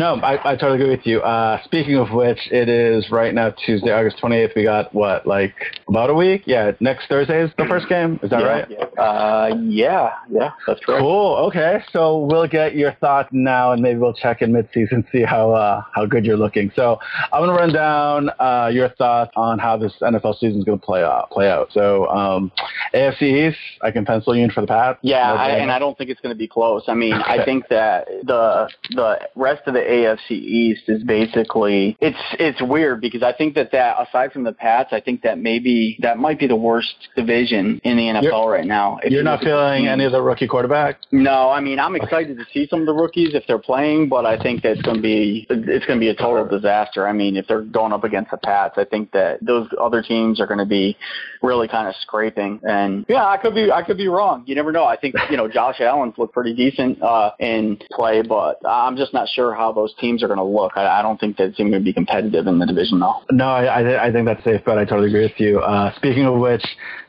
[0.00, 1.20] No, I, I totally agree with you.
[1.20, 4.56] Uh, speaking of which, it is right now Tuesday, August 28th.
[4.56, 5.52] We got what, like
[5.88, 6.44] about a week?
[6.46, 8.18] Yeah, next Thursday is the first game.
[8.22, 8.70] Is that yeah, right?
[8.70, 9.02] Yeah.
[9.02, 11.00] Uh, yeah, yeah, that's right.
[11.00, 11.36] Cool.
[11.48, 15.50] Okay, so we'll get your thoughts now, and maybe we'll check in mid-season, see how
[15.50, 16.72] uh, how good you're looking.
[16.74, 16.98] So
[17.30, 21.02] I'm gonna run down uh, your thoughts on how this NFL season is gonna play
[21.02, 21.30] out.
[21.30, 21.68] Play out.
[21.72, 22.50] So um,
[22.94, 24.98] AFC East, I can pencil you in for the Pat.
[25.02, 26.84] Yeah, No I, and I don't think it's going to be close.
[26.88, 32.18] I mean, I think that the the rest of the AFC East is basically it's
[32.38, 35.98] it's weird because I think that that aside from the Pats, I think that maybe
[36.00, 38.98] that might be the worst division in the NFL You're- right now.
[39.02, 40.98] If You're you not the feeling any of the rookie quarterback.
[41.10, 44.24] No, I mean I'm excited to see some of the rookies if they're playing, but
[44.26, 47.06] I think that it's going to be it's going to be a total disaster.
[47.06, 50.40] I mean, if they're going up against the Pats, I think that those other teams
[50.40, 50.96] are going to be
[51.42, 52.60] really kind of scraping.
[52.62, 54.44] And yeah, I could be I could be wrong.
[54.46, 54.84] You never know.
[54.84, 59.12] I think you know Josh Allen's looked pretty decent uh, in play, but I'm just
[59.12, 60.72] not sure how those teams are going to look.
[60.76, 63.22] I, I don't think that it's going to be competitive in the division though.
[63.30, 65.60] No, I, I, I think that's safe, but I totally agree with you.
[65.60, 66.64] Uh, speaking of which,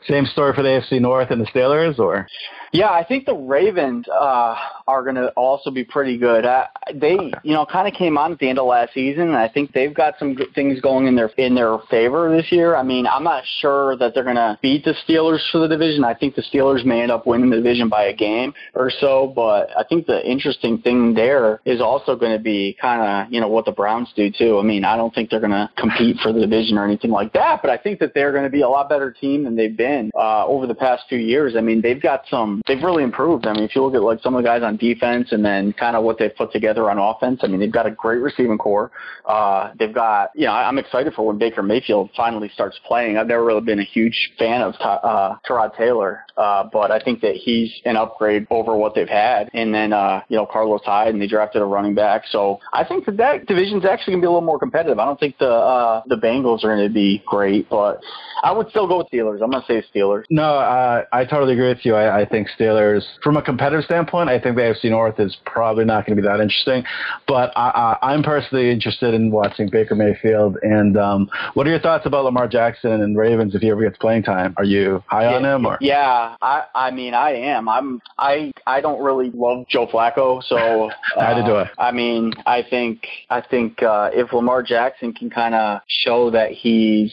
[0.08, 2.26] same story for the AFC North and the Steelers, or
[2.72, 4.56] Yeah, I think the Ravens uh,
[4.86, 6.46] are going to also be pretty good.
[6.46, 9.36] Uh, they, you know, kind of came on at the end of last season, and
[9.36, 12.74] I think they've got some good things going in their in their favor this year.
[12.74, 16.02] I mean, I'm not sure that they're going to beat the Steelers for the division.
[16.02, 19.30] I think the Steelers may end up winning the division by a game or so,
[19.36, 23.42] but I think the interesting thing there is also going to be kind of, you
[23.42, 24.58] know, what the Browns do too.
[24.58, 27.34] I mean, I don't think they're going to compete for the division or anything like
[27.34, 29.76] that, but I think that they're going to be a lot better team than they've
[29.76, 31.54] been uh, over the past few years.
[31.54, 33.46] I mean, they've got some they've really improved.
[33.46, 35.72] I mean, if you look at like some of the guys on defense and then
[35.72, 38.58] kind of what they've put together on offense, I mean, they've got a great receiving
[38.58, 38.90] corps.
[39.26, 43.16] Uh, they've got, you know, I'm excited for when Baker Mayfield finally starts playing.
[43.16, 47.20] I've never really been a huge fan of uh, Tyrod Taylor, uh, but I think
[47.20, 49.48] that he's an upgrade over what they've had.
[49.52, 52.24] And then, uh, you know, Carlos Hyde, and they drafted a running back.
[52.30, 54.98] So I think that that division's actually going to be a little more competitive.
[54.98, 58.00] I don't think the uh, the Bengals are going to be great, but
[58.42, 59.42] I would still go with Steelers.
[59.42, 60.24] I'm going to say Steelers.
[60.30, 61.94] No, uh, I totally agree with you.
[61.94, 65.84] I, I think Steelers, from a competitive standpoint, I think the AFC North is probably
[65.84, 66.84] not going to be that interesting.
[67.26, 70.58] But I, I, I'm personally interested in watching Baker Mayfield.
[70.62, 73.98] And um, what are your thoughts about Lamar Jackson and Ravens if he ever gets
[73.98, 74.54] playing time?
[74.56, 75.66] Are you high yeah, on him?
[75.66, 75.78] Or?
[75.80, 77.68] Yeah, I, I mean, I am.
[77.68, 78.00] I'm.
[78.18, 81.62] I, I don't really love Joe Flacco, so Neither do I.
[81.62, 86.30] uh, I mean, I think I think uh, if Lamar Jackson can kind of show
[86.30, 87.12] that he's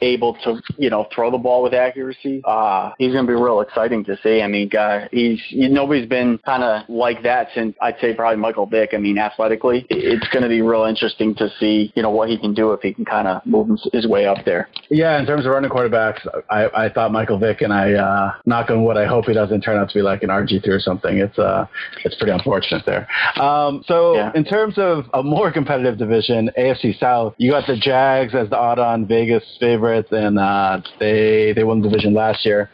[0.00, 3.60] able to, you know, throw the ball with accuracy, uh, he's going to be real
[3.60, 4.42] exciting to see.
[4.42, 8.36] I mean, guy, he's you, nobody's been kind of like that since I'd say probably
[8.36, 8.90] Michael Vick.
[8.92, 12.36] I mean, athletically, it's going to be real interesting to see, you know, what he
[12.38, 14.68] can do if he can kind of move his- way up there.
[14.90, 18.70] Yeah, in terms of running quarterbacks, I, I thought Michael Vick and I, uh, knock
[18.70, 21.18] on wood, I hope he doesn't turn out to be like an RG3 or something.
[21.18, 21.66] It's, uh,
[22.04, 23.08] it's pretty unfortunate there.
[23.40, 24.30] Um, so Yeah.
[24.34, 28.56] in terms of a more competitive division, AFC South, you got the Jags as the
[28.56, 32.70] odd-on Vegas favorites, and uh, they they won the division last year.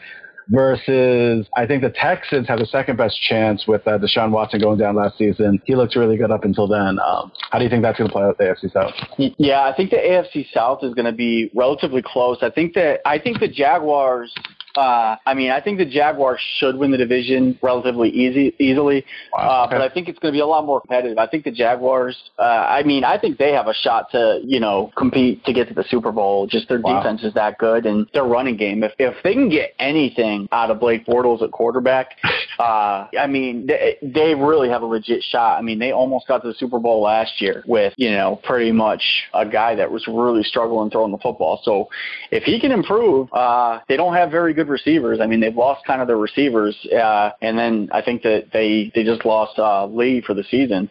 [0.48, 4.78] Versus, I think the Texans have the second best chance with uh, Deshaun Watson going
[4.78, 5.61] down last season.
[5.64, 6.98] He looked really good up until then.
[7.00, 8.92] Um, how do you think that's going to play out the AFC South?
[9.38, 12.38] Yeah, I think the AFC South is going to be relatively close.
[12.42, 14.33] I think that I think the Jaguars.
[14.77, 19.65] Uh, I mean, I think the Jaguars should win the division relatively easy, easily, Wow,
[19.65, 19.81] uh, but.
[19.83, 21.19] I think it's going to be a lot more competitive.
[21.19, 22.17] I think the Jaguars.
[22.39, 25.69] Uh, I mean, I think they have a shot to, you know, compete to get
[25.69, 26.47] to the Super Bowl.
[26.47, 26.99] Just their Wow.
[27.01, 28.83] defense is that good, and their running game.
[28.83, 32.17] If if they can get anything out of Blake Bortles at quarterback,
[32.59, 35.59] uh, I mean, they, they really have a legit shot.
[35.59, 38.73] I mean, they almost got to the Super Bowl last year with, you know, pretty
[38.73, 39.03] much
[39.35, 41.61] a guy that was really struggling throwing the football.
[41.65, 41.89] So
[42.31, 45.20] if he can improve, uh, they don't have very good receivers.
[45.20, 48.90] I mean, they've lost kind of their receivers, uh, and then I think that they
[48.94, 50.88] they just lost uh, Lee for the season.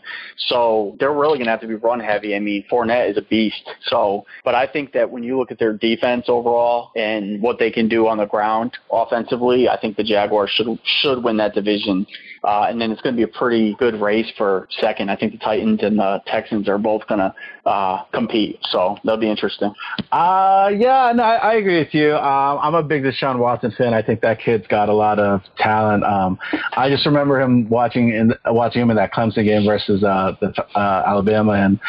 [0.47, 2.35] So they're really going to have to be run heavy.
[2.35, 3.69] I mean, Fournette is a beast.
[3.87, 7.71] So, but I think that when you look at their defense overall and what they
[7.71, 10.67] can do on the ground offensively, I think the Jaguars should
[11.01, 12.05] should win that division.
[12.43, 15.09] Uh, and then it's going to be a pretty good race for second.
[15.09, 17.33] I think the Titans and the Texans are both going to
[17.65, 18.59] uh, compete.
[18.69, 19.73] So that'll be interesting.
[20.11, 22.15] Uh, yeah, no, I, I agree with you.
[22.15, 23.93] Um, I'm a big Deshaun Watson fan.
[23.93, 26.03] I think that kid's got a lot of talent.
[26.03, 26.39] Um,
[26.75, 30.53] I just remember him watching in watching him in that Clemson game versus uh, the,
[30.75, 31.79] uh, Alabama, and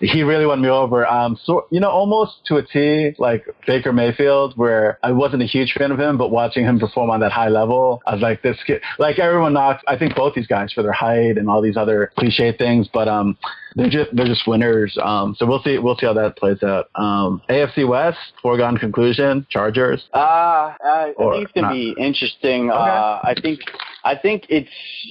[0.00, 1.06] he really won me over.
[1.06, 5.46] Um, so you know, almost to a T, like Baker Mayfield, where I wasn't a
[5.46, 8.42] huge fan of him, but watching him perform on that high level, I was like,
[8.42, 8.80] this kid.
[8.98, 9.82] Like everyone knocks.
[9.86, 13.08] I think both these guys for their height and all these other cliche things, but
[13.08, 13.36] um,
[13.78, 14.98] they're just they're just winners.
[15.02, 16.90] Um, so we'll see we'll see how that plays out.
[16.96, 20.04] Um, AFC West, foregone conclusion, Chargers.
[20.12, 21.72] Uh, I, I think it's gonna not.
[21.72, 22.70] be interesting.
[22.70, 23.60] Uh, I think
[24.04, 24.68] I think it's.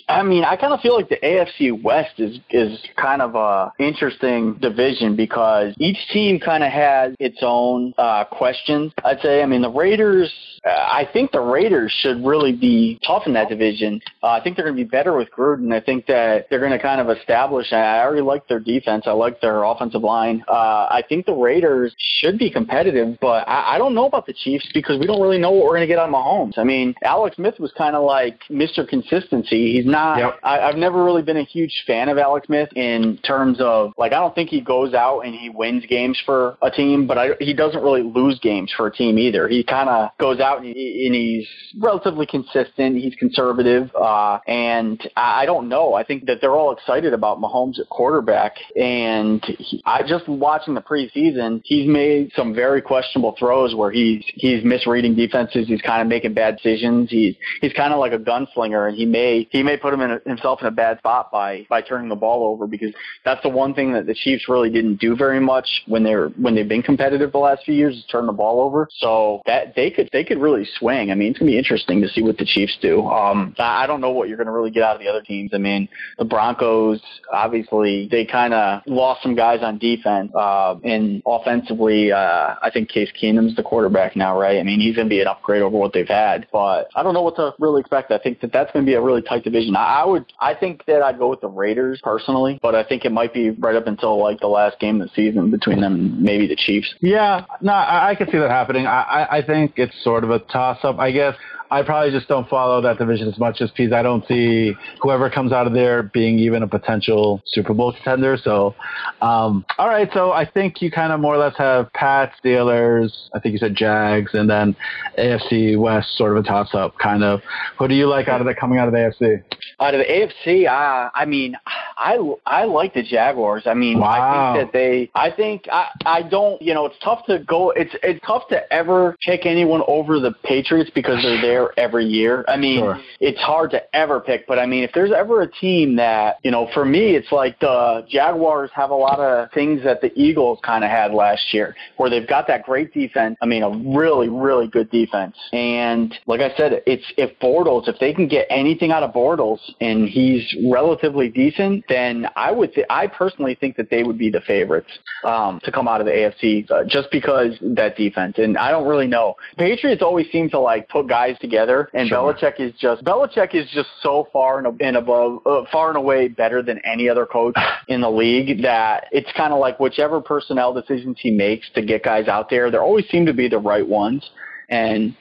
[0.09, 3.71] I mean, I kind of feel like the AFC West is is kind of a
[3.79, 8.91] interesting division because each team kind of has its own uh, questions.
[9.03, 9.41] I'd say.
[9.41, 10.33] I mean, the Raiders.
[10.65, 14.01] I think the Raiders should really be tough in that division.
[14.21, 15.73] Uh, I think they're going to be better with Gruden.
[15.73, 17.71] I think that they're going to kind of establish.
[17.71, 19.03] I already like their defense.
[19.05, 20.43] I like their offensive line.
[20.47, 24.33] Uh, I think the Raiders should be competitive, but I, I don't know about the
[24.33, 26.57] Chiefs because we don't really know what we're going to get on Mahomes.
[26.57, 28.87] I mean, Alex Smith was kind of like Mr.
[28.87, 29.73] Consistency.
[29.73, 30.19] He's not.
[30.19, 30.39] Yep.
[30.43, 34.13] I, I've never really been a huge fan of Alex Smith in terms of like
[34.13, 37.29] I don't think he goes out and he wins games for a team, but I,
[37.39, 39.47] he doesn't really lose games for a team either.
[39.47, 41.47] He kind of goes out and, he, and he's
[41.79, 42.97] relatively consistent.
[42.97, 45.93] He's conservative, uh, and I, I don't know.
[45.93, 48.36] I think that they're all excited about Mahomes at quarterback,
[48.75, 54.23] and he, I just watching the preseason, he's made some very questionable throws where he's
[54.27, 55.67] he's misreading defenses.
[55.67, 57.09] He's kind of making bad decisions.
[57.09, 60.11] He's he's kind of like a gunslinger, and he may he may put him in
[60.11, 62.93] a, himself in a bad spot by by turning the ball over because
[63.25, 66.55] that's the one thing that the Chiefs really didn't do very much when they're when
[66.55, 68.87] they've been competitive the last few years is turn the ball over.
[68.97, 71.11] So that they could they could really swing.
[71.11, 73.05] I mean, it's gonna be interesting to see what the Chiefs do.
[73.07, 75.51] Um, I don't know what you're gonna really get out of the other teams.
[75.53, 80.31] I mean, the Broncos obviously they kind of lost some guys on defense.
[80.33, 84.59] Uh, and offensively, uh, I think Case Keenum's the quarterback now, right?
[84.59, 86.47] I mean, he's going to be an upgrade over what they've had.
[86.51, 88.11] But I don't know what to really expect.
[88.11, 89.75] I think that that's going to be a really tight division.
[89.75, 93.05] I, I would, I think that I'd go with the Raiders personally, but I think
[93.05, 95.95] it might be right up until like the last game of the season between them
[95.95, 96.93] and maybe the Chiefs.
[96.99, 98.85] Yeah, no, I, I could see that happening.
[98.85, 100.99] I, I, I think it's sort of a toss up.
[100.99, 101.35] I guess
[101.69, 103.91] I probably just don't follow that division as much as Pease.
[103.91, 108.16] I don't see whoever comes out of there being even a potential Super Bowl contender.
[108.43, 108.75] So,
[109.21, 110.09] um, all right.
[110.13, 113.11] So I think you kind of more or less have Pats, Steelers.
[113.33, 114.75] I think you said Jags, and then
[115.17, 117.41] AFC West, sort of a toss up, kind of.
[117.79, 119.43] Who do you like out of the coming out of the AFC?
[119.79, 121.55] Out of the AFC, uh, I mean,
[121.97, 123.63] I I like the Jaguars.
[123.65, 124.53] I mean, wow.
[124.53, 125.11] I think that they.
[125.15, 126.61] I think I I don't.
[126.61, 127.71] You know, it's tough to go.
[127.71, 132.05] It's it's tough to ever pick anyone over the Patriots because they're there there every
[132.05, 132.45] year.
[132.47, 132.99] I mean, sure.
[133.19, 136.51] it's hard to ever pick, but I mean, if there's ever a team that, you
[136.51, 140.59] know, for me, it's like the Jaguars have a lot of things that the Eagles
[140.63, 143.37] kind of had last year, where they've got that great defense.
[143.41, 145.35] I mean, a really, really good defense.
[145.53, 149.59] And like I said, it's if Bortles, if they can get anything out of Bortles
[149.81, 154.29] and he's relatively decent, then I would, th- I personally think that they would be
[154.29, 154.89] the favorites
[155.23, 158.35] um, to come out of the AFC uh, just because that defense.
[158.37, 159.35] And I don't really know.
[159.57, 162.33] Patriots always seem to like put guys together, and sure.
[162.33, 166.61] Belichick is just Belichick is just so far and, above, uh, far and away better
[166.61, 167.55] than any other coach
[167.87, 172.03] in the league that it's kind of like whichever personnel decisions he makes to get
[172.03, 174.29] guys out there, there always seem to be the right ones.
[174.69, 175.15] And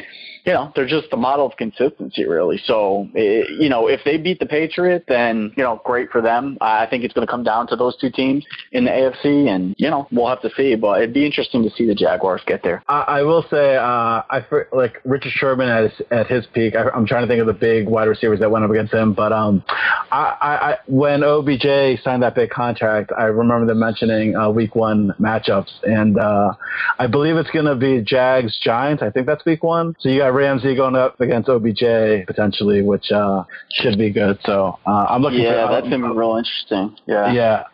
[0.47, 2.61] you know, they're just the model of consistency, really.
[2.67, 6.57] So, you know, if they beat the Patriots, then, you know, great for them.
[6.61, 9.75] I think it's going to come down to those two teams in the AFC, and,
[9.77, 10.77] you know, we'll have to see.
[10.77, 12.81] But it'd be interesting to see the Jaguars get there.
[12.87, 16.77] I, I will say, uh, I like Richard Sherman at his, at his peak.
[16.77, 19.15] I, am trying to think of the big wide receivers that went up against him.
[19.15, 19.65] But um,
[20.13, 25.13] I, I, when OBJ signed that big contract, I remember them mentioning uh, week one
[25.21, 25.73] matchups.
[25.83, 26.53] And uh,
[27.01, 29.03] I believe it's going to be Jags Giants.
[29.03, 29.95] I think that's week one.
[30.01, 34.39] So you got Ramsey going up against OBJ potentially, which uh, should be good.
[34.45, 35.41] So uh, I'm looking.
[35.41, 36.97] Yeah, for, that's gonna be real interesting.
[37.07, 37.33] Yeah.
[37.33, 37.65] Yeah.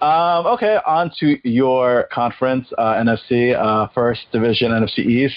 [0.00, 5.36] Um, okay, on to your conference, uh, NFC, uh, first division, NFC East.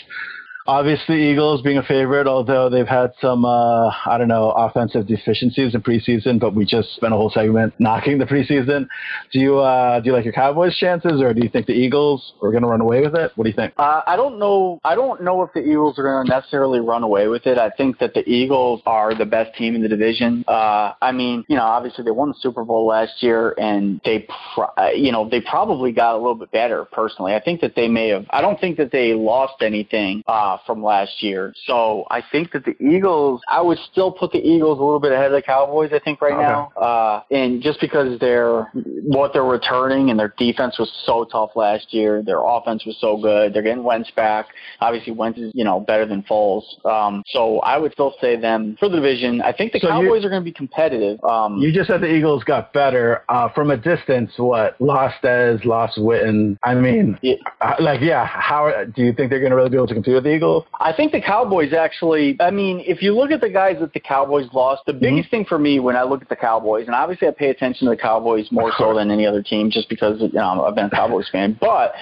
[0.66, 5.76] Obviously, Eagles being a favorite, although they've had some, uh, I don't know, offensive deficiencies
[5.76, 8.88] in preseason, but we just spent a whole segment knocking the preseason.
[9.34, 12.34] Do you, uh, do you like your Cowboys' chances, or do you think the Eagles
[12.42, 13.34] are going to run away with it?
[13.36, 13.74] What do you think?
[13.78, 14.80] Uh, I don't know.
[14.86, 17.58] I don't know if the Eagles are going to necessarily run away with it.
[17.58, 20.46] I think that the Eagles are the best team in the division.
[20.48, 24.28] Uh, I mean, you know, obviously they won the Super Bowl last year, and they,
[24.56, 26.86] pro- uh, you know, they probably got a little bit better.
[26.86, 28.26] Personally, I think that they may have.
[28.30, 30.24] I don't think that they lost anything.
[30.26, 31.54] Uh, uh, from last year.
[31.66, 35.12] So I think that the Eagles, I would still put the Eagles a little bit
[35.12, 35.92] ahead of the Cowboys.
[35.94, 36.42] I think right okay.
[36.42, 41.52] now, uh, and just because they're what they're returning and their defense was so tough
[41.56, 43.54] last year, their offense was so good.
[43.54, 44.48] They're getting Wentz back.
[44.80, 46.64] Obviously, Wentz is you know better than Foles.
[46.86, 49.42] Um, so I would still say them for the division.
[49.42, 51.24] I think the so Cowboys you, are going to be competitive.
[51.24, 54.32] Um, you just said the Eagles got better uh, from a distance.
[54.38, 56.58] What lost as lost Witten?
[56.64, 57.20] I mean.
[57.62, 58.26] Uh, like yeah.
[58.26, 60.43] How do you think they're going to really be able to compete with the Eagles?
[60.44, 60.66] Eagles?
[60.80, 64.00] I think the Cowboys actually, I mean, if you look at the guys that the
[64.00, 65.38] Cowboys lost, the biggest mm-hmm.
[65.38, 67.92] thing for me when I look at the Cowboys, and obviously I pay attention to
[67.92, 70.90] the Cowboys more so than any other team just because you know, I've been a
[70.90, 71.94] Cowboys fan, but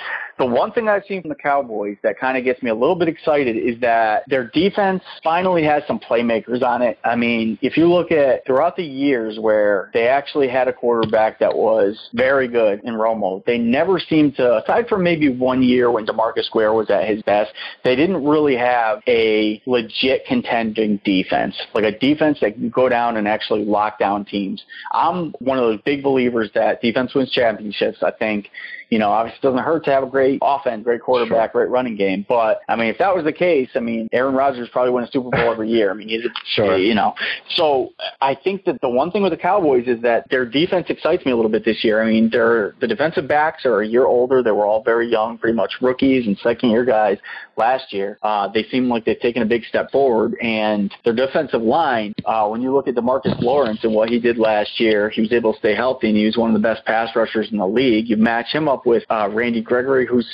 [0.41, 2.95] the one thing I've seen from the Cowboys that kind of gets me a little
[2.95, 6.97] bit excited is that their defense finally has some playmakers on it.
[7.04, 11.38] I mean, if you look at throughout the years where they actually had a quarterback
[11.39, 15.91] that was very good in Romo, they never seemed to, aside from maybe one year
[15.91, 17.51] when DeMarcus Ware was at his best,
[17.84, 23.17] they didn't really have a legit contending defense, like a defense that can go down
[23.17, 24.63] and actually lock down teams.
[24.91, 28.01] I'm one of those big believers that defense wins championships.
[28.01, 28.49] I think
[28.91, 31.63] you know, obviously it doesn't hurt to have a great offense, great quarterback, sure.
[31.63, 32.25] great running game.
[32.27, 35.12] But I mean, if that was the case, I mean, Aaron Rodgers probably win a
[35.12, 35.91] Super Bowl every year.
[35.91, 36.23] I mean, he's
[36.54, 36.77] sure.
[36.77, 37.13] you know.
[37.56, 41.25] So I think that the one thing with the Cowboys is that their defense excites
[41.25, 42.04] me a little bit this year.
[42.04, 44.43] I mean, they're the defensive backs are a year older.
[44.43, 47.17] They were all very young, pretty much rookies and second year guys
[47.62, 48.17] last year.
[48.24, 52.13] Uh, they seem like they've taken a big step forward, and their defensive line.
[52.26, 55.32] Uh, when you look at Demarcus Lawrence and what he did last year, he was
[55.32, 57.67] able to stay healthy, and he was one of the best pass rushers in the
[57.67, 58.10] league.
[58.10, 60.28] You match him up with uh, Randy Gregory, who's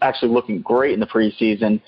[0.00, 1.80] actually looking great in the preseason.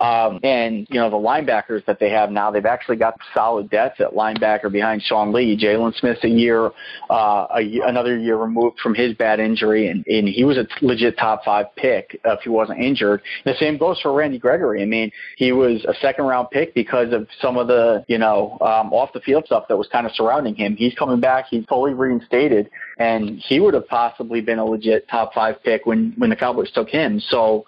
[0.00, 4.00] Um, and, you know, the linebackers that they have now, they've actually got solid depth
[4.00, 5.58] at linebacker behind Sean Lee.
[5.62, 6.70] Jaylon Smith's a year,
[7.10, 11.18] uh, a, another year removed from his bad injury, and, and he was a legit
[11.18, 13.20] top five pick if he wasn't injured.
[13.44, 14.82] The same goes for Randy Gregory.
[14.82, 18.58] I mean, he was a second round pick because of some of the, you know,
[18.60, 20.76] um, off the field stuff that was kind of surrounding him.
[20.76, 21.46] He's coming back.
[21.50, 26.12] He's fully reinstated and he would have possibly been a legit top five pick when
[26.18, 27.18] when the Cowboys took him.
[27.18, 27.64] So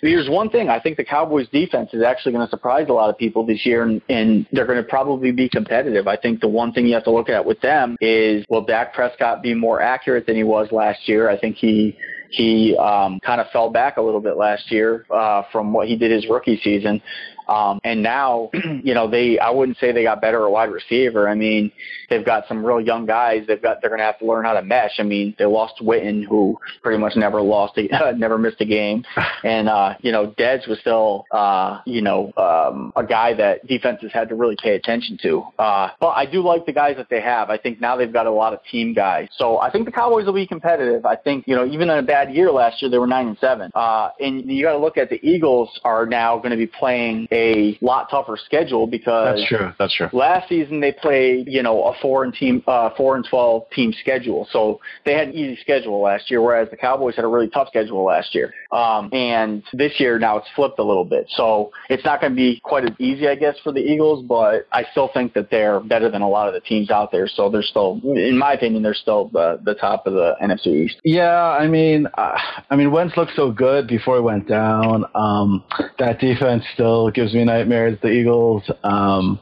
[0.00, 3.08] here's one thing: I think the Cowboys' defense is actually going to surprise a lot
[3.08, 6.08] of people this year, and, and they're going to probably be competitive.
[6.08, 8.92] I think the one thing you have to look at with them is will Dak
[8.92, 11.30] Prescott be more accurate than he was last year?
[11.30, 11.96] I think he
[12.32, 15.96] he um, kind of fell back a little bit last year uh, from what he
[15.96, 17.00] did his rookie season.
[17.48, 18.50] Um, and now,
[18.82, 21.28] you know, they I wouldn't say they got better at wide receiver.
[21.28, 21.72] I mean,
[22.08, 23.44] they've got some real young guys.
[23.46, 24.92] They've got they're going to have to learn how to mesh.
[24.98, 29.04] I mean, they lost Witten, who pretty much never lost, a, never missed a game,
[29.44, 34.10] and uh, you know, Dez was still, uh, you know, um, a guy that defenses
[34.12, 35.42] had to really pay attention to.
[35.58, 37.50] Uh, but I do like the guys that they have.
[37.50, 40.26] I think now they've got a lot of team guys, so I think the Cowboys
[40.26, 41.06] will be competitive.
[41.06, 43.38] I think you know, even in a bad year last year, they were nine and
[43.38, 43.70] seven.
[43.74, 47.26] Uh, and you got to look at the Eagles are now going to be playing
[47.32, 49.72] a lot tougher schedule because that's true.
[49.78, 50.08] That's true.
[50.12, 53.92] Last season they played, you know, a four and team, uh, four and twelve team
[54.00, 57.48] schedule, so they had an easy schedule last year, whereas the Cowboys had a really
[57.48, 58.52] tough schedule last year.
[58.70, 62.36] Um, and this year now it's flipped a little bit, so it's not going to
[62.36, 64.24] be quite as easy, I guess, for the Eagles.
[64.26, 67.28] But I still think that they're better than a lot of the teams out there.
[67.28, 70.96] So they're still, in my opinion, they're still the the top of the NFC East.
[71.04, 72.38] Yeah, I mean, uh,
[72.70, 75.04] I mean, Wentz looked so good before he went down.
[75.14, 75.64] Um,
[75.98, 77.98] that defense still gives me nightmares.
[78.02, 79.40] The Eagles, um,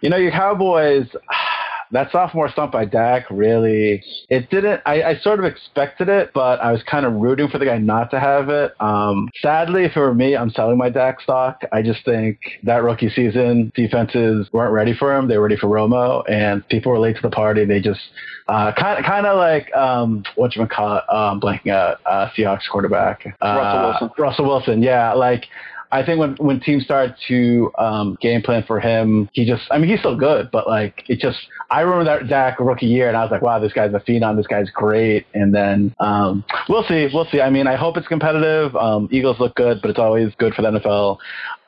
[0.00, 1.06] you know, your Cowboys
[1.92, 6.60] that sophomore slump by Dak really it didn't I, I sort of expected it, but
[6.60, 8.80] I was kind of rooting for the guy not to have it.
[8.80, 11.62] Um, sadly, if it were me, I'm selling my Dak stock.
[11.72, 15.28] I just think that rookie season defenses weren't ready for him.
[15.28, 17.64] They were ready for Romo, and people were late to the party.
[17.64, 18.00] They just
[18.48, 22.28] uh, kind of kind of like um, what you call it, um, blanking out uh,
[22.36, 24.10] Seahawks quarterback uh, Russell Wilson.
[24.18, 25.46] Russell Wilson, yeah, like
[25.92, 29.78] I think when when teams start to um, game plan for him, he just I
[29.78, 31.38] mean he's still good, but like it just
[31.70, 34.36] I remember that Dak rookie year and I was like, wow, this guy's a phenom,
[34.36, 35.26] this guy's great.
[35.34, 37.40] And then um, we'll see, we'll see.
[37.40, 38.74] I mean, I hope it's competitive.
[38.74, 41.18] Um, Eagles look good, but it's always good for the NFL.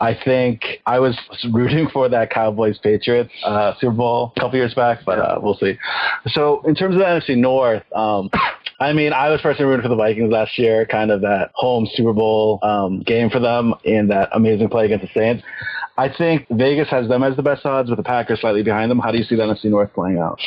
[0.01, 1.17] I think I was
[1.53, 5.57] rooting for that Cowboys Patriots uh, Super Bowl a couple years back, but uh, we'll
[5.57, 5.79] see.
[6.29, 8.29] So in terms of the NFC North, um,
[8.83, 11.89] I mean, I was personally rooting for the Vikings last year, kind of that home
[11.95, 15.45] Super Bowl um, game for them in that amazing play against the Saints.
[15.99, 18.99] I think Vegas has them as the best odds with the Packers slightly behind them.
[18.99, 20.41] How do you see the NFC North playing out?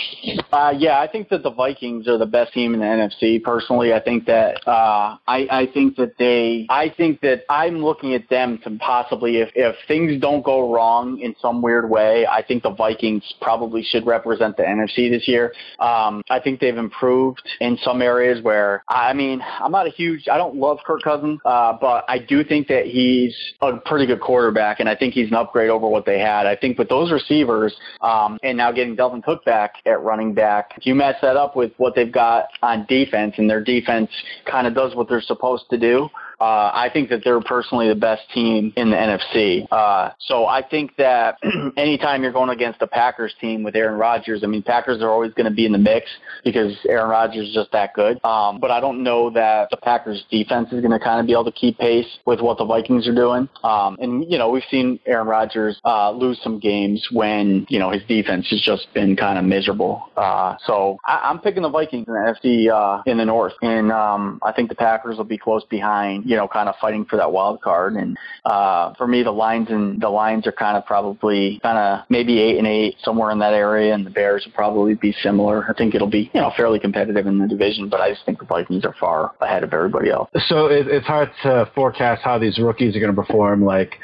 [0.52, 3.43] Uh, yeah, I think that the Vikings are the best team in the NFC.
[3.43, 6.66] Personally, I think that uh, I, I think that they.
[6.70, 11.20] I think that I'm looking at them to possibly, if if things don't go wrong
[11.20, 15.54] in some weird way, I think the Vikings probably should represent the NFC this year.
[15.80, 20.28] Um, I think they've improved in some areas where I mean I'm not a huge.
[20.28, 24.22] I don't love Kirk Cousins, uh, but I do think that he's a pretty good
[24.22, 26.45] quarterback, and I think he's an upgrade over what they had.
[26.45, 30.71] I think with those receivers um, and now getting Dalvin Cook back at running back,
[30.77, 34.09] if you match that up with what they've got on defense, and their defense
[34.45, 36.09] kind of does what they're supposed to do.
[36.39, 39.67] Uh, I think that they're personally the best team in the NFC.
[39.71, 41.38] Uh, so I think that
[41.77, 45.33] anytime you're going against a Packers team with Aaron Rodgers, I mean, Packers are always
[45.33, 46.07] going to be in the mix
[46.43, 48.23] because Aaron Rodgers is just that good.
[48.23, 51.33] Um, but I don't know that the Packers defense is going to kind of be
[51.33, 53.47] able to keep pace with what the Vikings are doing.
[53.63, 57.91] Um, and, you know, we've seen Aaron Rodgers uh, lose some games when, you know,
[57.91, 60.09] his defense has just been kind of miserable.
[60.17, 63.53] Uh, so I, I'm picking the Vikings in the NFC uh, in the North.
[63.61, 67.05] And um, I think the Packers will be close behind you know, kind of fighting
[67.05, 67.93] for that wild card.
[67.93, 72.05] And uh, for me, the Lions and the Lions are kind of probably kind of
[72.09, 75.65] maybe eight and eight somewhere in that area, and the Bears will probably be similar.
[75.69, 78.39] I think it'll be you know fairly competitive in the division, but I just think
[78.39, 80.30] the Vikings are far ahead of everybody else.
[80.47, 83.95] So it, it's hard to forecast how these rookies are going to perform, like.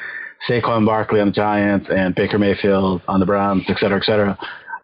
[0.49, 4.35] Saquon Barkley on the Giants and Baker Mayfield on the Browns, et cetera, et cetera.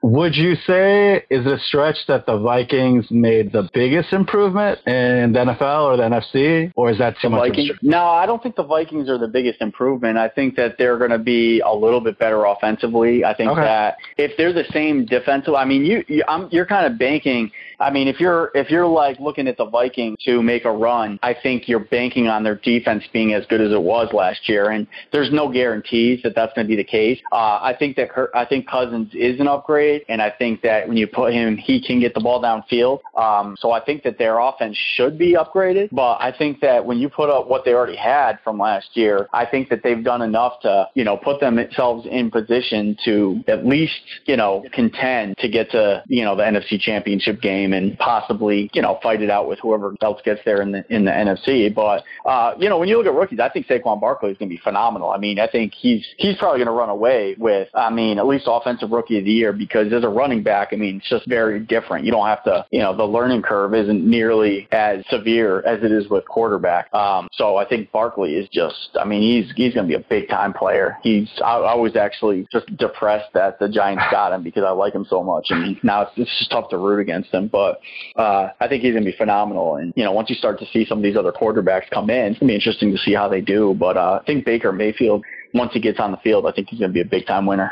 [0.01, 5.33] Would you say is it a stretch that the Vikings made the biggest improvement in
[5.33, 7.49] the NFL or the NFC, or is that too the much?
[7.49, 7.71] Vikings?
[7.81, 10.17] No, I don't think the Vikings are the biggest improvement.
[10.17, 13.25] I think that they're going to be a little bit better offensively.
[13.25, 13.61] I think Okay.
[13.61, 17.51] that if they're the same defensive, I mean, you, you I'm, you're kind of banking.
[17.79, 21.19] I mean, if you're if you're like looking at the Vikings to make a run,
[21.21, 24.71] I think you're banking on their defense being as good as it was last year,
[24.71, 27.19] and there's no guarantees that that's going to be the case.
[27.31, 29.86] Uh, I think that I think Cousins is an upgrade.
[29.87, 32.99] Upgrade, and I think that when you put him, he can get the ball downfield.
[33.15, 35.89] Um, so I think that their offense should be upgraded.
[35.91, 39.27] But I think that when you put up what they already had from last year,
[39.33, 43.65] I think that they've done enough to, you know, put themselves in position to at
[43.65, 48.69] least, you know, contend to get to, you know, the NFC Championship game and possibly,
[48.73, 51.73] you know, fight it out with whoever else gets there in the in the NFC.
[51.73, 54.49] But uh, you know, when you look at rookies, I think Saquon Barkley is going
[54.49, 55.09] to be phenomenal.
[55.09, 58.27] I mean, I think he's he's probably going to run away with, I mean, at
[58.27, 61.27] least offensive rookie of the year because as a running back, I mean, it's just
[61.27, 62.05] very different.
[62.05, 65.91] You don't have to, you know, the learning curve isn't nearly as severe as it
[65.91, 66.93] is with quarterback.
[66.93, 70.05] Um, so I think Barkley is just, I mean, he's he's going to be a
[70.07, 70.97] big time player.
[71.03, 74.93] He's I, I was actually just depressed that the Giants got him because I like
[74.93, 77.47] him so much, and now it's, it's just tough to root against him.
[77.47, 77.79] But
[78.15, 79.75] uh, I think he's going to be phenomenal.
[79.75, 82.31] And you know, once you start to see some of these other quarterbacks come in,
[82.31, 83.75] it's going to be interesting to see how they do.
[83.79, 85.23] But uh, I think Baker Mayfield
[85.53, 87.45] once he gets on the field, I think he's going to be a big time
[87.45, 87.71] winner.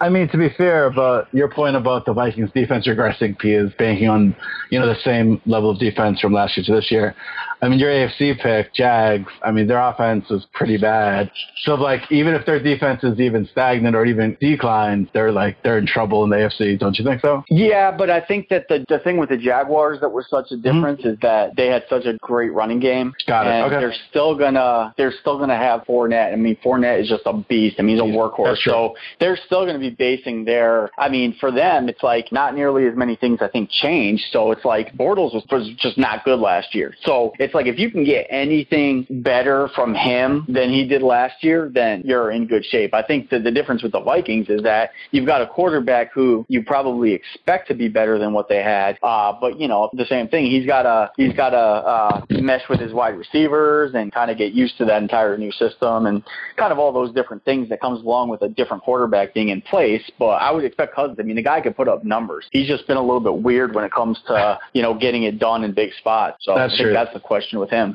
[0.00, 3.72] I mean, to be fair, but your point about the Vikings defense regressing, P is
[3.78, 4.34] banking on
[4.70, 7.14] you know the same level of defense from last year to this year.
[7.62, 9.30] I mean, your AFC pick, Jags.
[9.44, 11.30] I mean, their offense is pretty bad.
[11.62, 15.78] So like, even if their defense is even stagnant or even declined, they're like they're
[15.78, 16.76] in trouble in the AFC.
[16.76, 17.44] Don't you think so?
[17.48, 20.56] Yeah, but I think that the the thing with the Jaguars that was such a
[20.56, 21.10] difference mm-hmm.
[21.10, 23.14] is that they had such a great running game.
[23.28, 23.50] Got it.
[23.50, 23.80] And okay.
[23.80, 26.32] They're still gonna they're still gonna have Fournette.
[26.32, 27.76] I mean, Fournette is just a beast.
[27.78, 28.58] I mean, he's a workhorse.
[28.64, 30.90] So they're still going to be basing their.
[30.98, 34.24] I mean, for them, it's like not nearly as many things I think changed.
[34.32, 36.94] So it's like Bortles was, was just not good last year.
[37.04, 41.42] So it's like if you can get anything better from him than he did last
[41.42, 42.94] year, then you're in good shape.
[42.94, 46.44] I think that the difference with the Vikings is that you've got a quarterback who
[46.48, 48.98] you probably expect to be better than what they had.
[49.02, 50.46] Uh, but you know, the same thing.
[50.46, 54.38] He's got to he's got to uh, mesh with his wide receivers and kind of
[54.38, 56.22] get used to that entire new system and
[56.56, 59.48] kind of all those different different things that comes along with a different quarterback being
[59.48, 60.02] in place.
[60.18, 61.18] But I would expect Cousins.
[61.18, 62.46] I mean, the guy could put up numbers.
[62.50, 65.38] He's just been a little bit weird when it comes to you know getting it
[65.38, 66.38] done in big spots.
[66.40, 66.92] So that's I think true.
[66.92, 67.94] that's the question with him.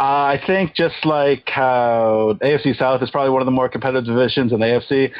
[0.00, 4.06] Uh, I think just like how AFC South is probably one of the more competitive
[4.06, 5.12] divisions in the AFC.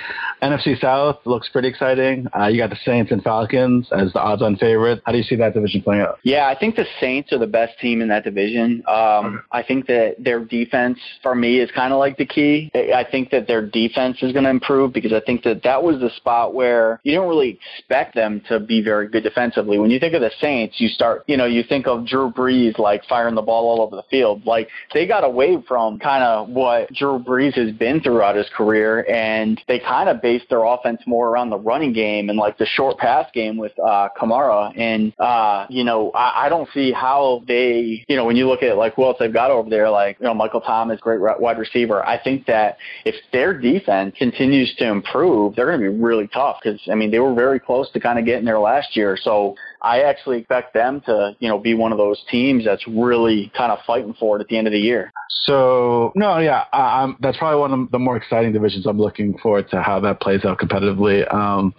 [0.42, 2.26] NFC South looks pretty exciting.
[2.36, 5.00] Uh, you got the Saints and Falcons as the odds-on favorite.
[5.04, 6.18] How do you see that division playing out?
[6.24, 8.82] Yeah, I think the Saints are the best team in that division.
[8.88, 12.70] Um, I think that their defense, for me, is kind of like the key.
[12.74, 16.00] I think that their defense is going to improve because I think that that was
[16.00, 19.78] the spot where you don't really expect them to be very good defensively.
[19.78, 22.78] When you think of the Saints, you start, you know, you think of Drew Brees
[22.78, 24.44] like firing the ball all over the field.
[24.46, 29.06] Like they got away from kind of what Drew Brees has been throughout his career,
[29.08, 32.66] and they kind of based their offense more around the running game and like the
[32.66, 34.72] short pass game with uh, Kamara.
[34.78, 38.62] And uh, you know, I, I don't see how they, you know, when you look
[38.62, 41.58] at like who else they've got over there, like you know, Michael Thomas, great wide
[41.58, 42.04] receiver.
[42.06, 46.28] I think that if their defense defense continues to improve, they're going to be really
[46.28, 49.16] tough because I mean they were very close to kind of getting there last year.
[49.20, 53.52] So I actually expect them to you know be one of those teams that's really
[53.56, 55.12] kind of fighting for it at the end of the year.
[55.44, 58.86] So no, yeah, I, that's probably one of the more exciting divisions.
[58.86, 61.32] I'm looking forward to how that plays out competitively.
[61.32, 61.74] Um,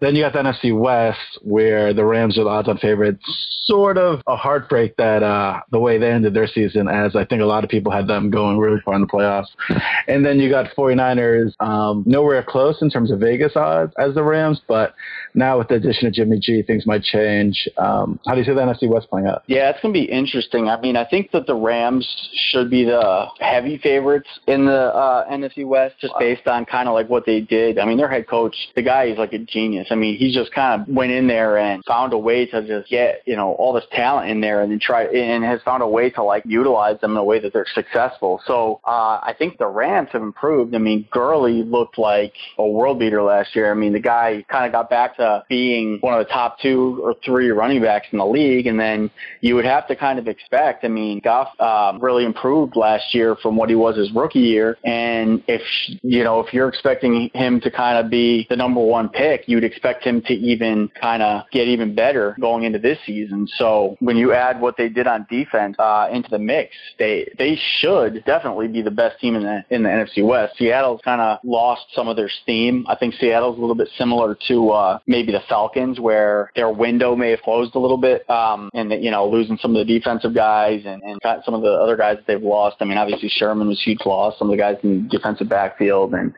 [0.00, 3.22] then you got the NFC West, where the Rams are the odds-on favorites.
[3.64, 7.42] Sort of a heartbreak that uh, the way they ended their season, as I think
[7.42, 9.46] a lot of people had them going really far in the playoffs.
[10.08, 14.22] And then you got 49ers, um, nowhere close in terms of Vegas odds as the
[14.22, 14.94] Rams, but
[15.34, 17.68] now with the addition of Jimmy G, things might change.
[17.76, 19.42] Um, how do you see the NFC West playing out?
[19.48, 20.68] Yeah, it's going to be interesting.
[20.68, 22.06] I mean, I think that the Rams
[22.50, 26.94] should be the heavy favorites in the uh, NFC West, just based on kind of
[26.94, 27.78] like what they did.
[27.78, 29.85] I mean, their head coach, the guy is like a genius.
[29.90, 32.90] I mean, he just kind of went in there and found a way to just
[32.90, 35.88] get, you know, all this talent in there and then try and has found a
[35.88, 38.40] way to like utilize them in a way that they're successful.
[38.46, 40.74] So uh, I think the Rams have improved.
[40.74, 43.70] I mean, Gurley looked like a world beater last year.
[43.70, 47.00] I mean, the guy kind of got back to being one of the top two
[47.02, 48.66] or three running backs in the league.
[48.66, 49.10] And then
[49.40, 53.36] you would have to kind of expect, I mean, Goff um, really improved last year
[53.36, 54.76] from what he was his rookie year.
[54.84, 55.62] And if,
[56.02, 59.64] you know, if you're expecting him to kind of be the number one pick, you'd
[59.64, 63.46] expect expect him to even kind of get even better going into this season.
[63.58, 67.58] So when you add what they did on defense uh, into the mix, they they
[67.78, 70.56] should definitely be the best team in the in the NFC West.
[70.56, 72.86] Seattle's kind of lost some of their steam.
[72.88, 77.14] I think Seattle's a little bit similar to uh, maybe the Falcons, where their window
[77.14, 80.34] may have closed a little bit, um, and you know losing some of the defensive
[80.34, 82.76] guys and and got some of the other guys that they've lost.
[82.80, 84.38] I mean, obviously Sherman was huge loss.
[84.38, 86.32] Some of the guys in the defensive backfield and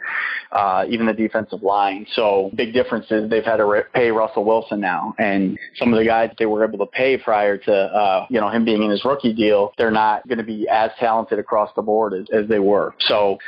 [0.53, 2.07] uh, even the defensive line.
[2.15, 6.05] So big differences they've had to re- pay Russell Wilson now, and some of the
[6.05, 9.05] guys they were able to pay prior to uh, you know him being in his
[9.05, 12.59] rookie deal, they're not going to be as talented across the board as, as they
[12.59, 12.95] were.
[13.01, 13.39] So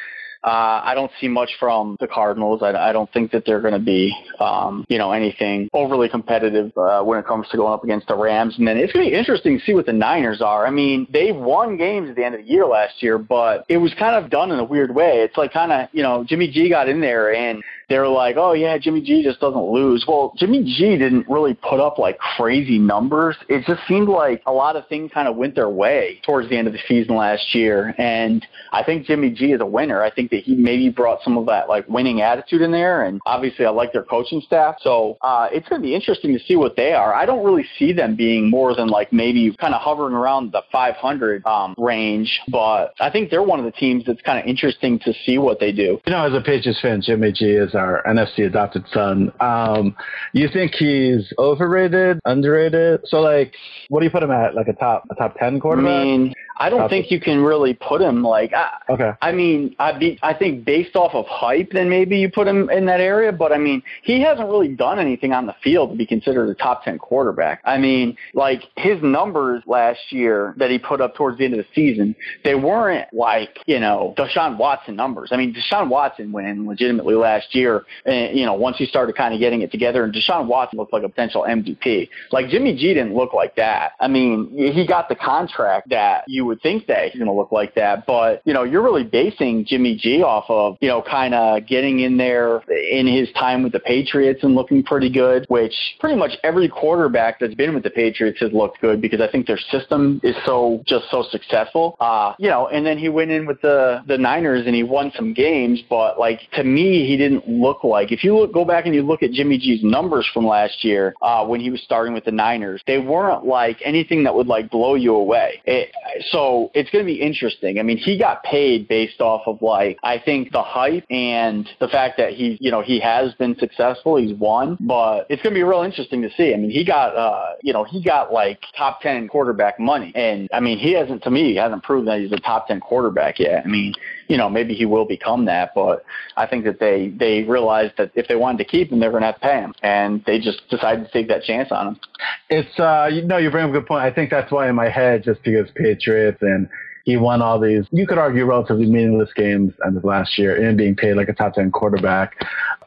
[0.43, 2.63] Uh, I don't see much from the Cardinals.
[2.63, 6.73] I, I don't think that they're going to be, um, you know, anything overly competitive
[6.79, 8.55] uh, when it comes to going up against the Rams.
[8.57, 10.67] And then it's going to be interesting to see what the Niners are.
[10.67, 13.77] I mean, they won games at the end of the year last year, but it
[13.77, 15.19] was kind of done in a weird way.
[15.19, 18.37] It's like kind of, you know, Jimmy G got in there and they were like,
[18.39, 20.05] oh yeah, Jimmy G just doesn't lose.
[20.07, 23.37] Well, Jimmy G didn't really put up like crazy numbers.
[23.49, 26.57] It just seemed like a lot of things kind of went their way towards the
[26.57, 27.93] end of the season last year.
[27.99, 30.03] And I think Jimmy G is a winner.
[30.03, 33.03] I think that he maybe brought some of that like winning attitude in there.
[33.03, 34.77] And obviously I like their coaching staff.
[34.83, 37.13] So uh, it's going to be interesting to see what they are.
[37.13, 40.63] I don't really see them being more than like maybe kind of hovering around the
[40.71, 42.41] 500 um, range.
[42.47, 45.59] But I think they're one of the teams that's kind of interesting to see what
[45.59, 46.01] they do.
[46.07, 49.33] You know, as a Patriots fan, Jimmy G is our NFC adopted son.
[49.41, 49.97] Um,
[50.33, 53.01] you think he's overrated, underrated?
[53.07, 53.55] So, like,
[53.89, 54.55] what do you put him at?
[54.55, 55.91] Like a top, a top ten quarterback?
[55.91, 58.53] I mean, I don't Top- think you can really put him like.
[58.53, 59.13] I, Okay.
[59.23, 62.69] I mean, I be I think based off of hype, then maybe you put him
[62.71, 63.33] in that area.
[63.33, 66.55] But I mean, he hasn't really done anything on the field to be considered a
[66.55, 67.61] top ten quarterback.
[67.65, 71.61] I mean, like his numbers last year that he put up towards the end of
[71.61, 72.15] the season,
[72.45, 75.31] they weren't like you know Deshaun Watson numbers.
[75.33, 77.70] I mean, Deshaun Watson went in legitimately last year.
[78.05, 80.93] And, you know, once he started kind of getting it together, and Deshaun Watson looked
[80.93, 82.09] like a potential MVP.
[82.33, 83.93] Like Jimmy G didn't look like that.
[84.01, 87.53] I mean, he got the contract that you would think that he's going to look
[87.53, 91.35] like that, but you know, you're really basing Jimmy G off of you know kind
[91.35, 95.75] of getting in there in his time with the Patriots and looking pretty good, which
[95.99, 99.47] pretty much every quarterback that's been with the Patriots has looked good because I think
[99.47, 101.97] their system is so just so successful.
[102.01, 105.13] Uh, you know, and then he went in with the the Niners and he won
[105.17, 108.87] some games, but like to me, he didn't look like if you look go back
[108.87, 112.15] and you look at Jimmy G's numbers from last year uh, when he was starting
[112.15, 115.61] with the Niners, they weren't like anything that would like blow you away.
[115.65, 115.93] It,
[116.31, 117.79] so it's going to be interesting.
[117.79, 121.89] I mean, he got paid based off of like I think the hype and the
[121.89, 124.17] fact that he you know he has been successful.
[124.17, 126.55] He's won, but it's going to be real interesting to see.
[126.55, 130.49] I mean, he got uh, you know he got like top ten quarterback money, and
[130.53, 133.39] I mean he hasn't to me he hasn't proven that he's a top ten quarterback
[133.39, 133.63] yet.
[133.65, 133.95] I mean
[134.31, 136.05] you know, maybe he will become that, but
[136.37, 139.23] I think that they they realized that if they wanted to keep him, they're going
[139.23, 142.01] to have to pay him, and they just decided to take that chance on him.
[142.49, 144.05] It's uh, you know, you bring up a good point.
[144.05, 146.69] I think that's why in my head, just because Patriots and
[147.05, 150.79] he won all these, you could argue relatively meaningless games end of last year and
[150.79, 152.37] being paid like a top ten quarterback.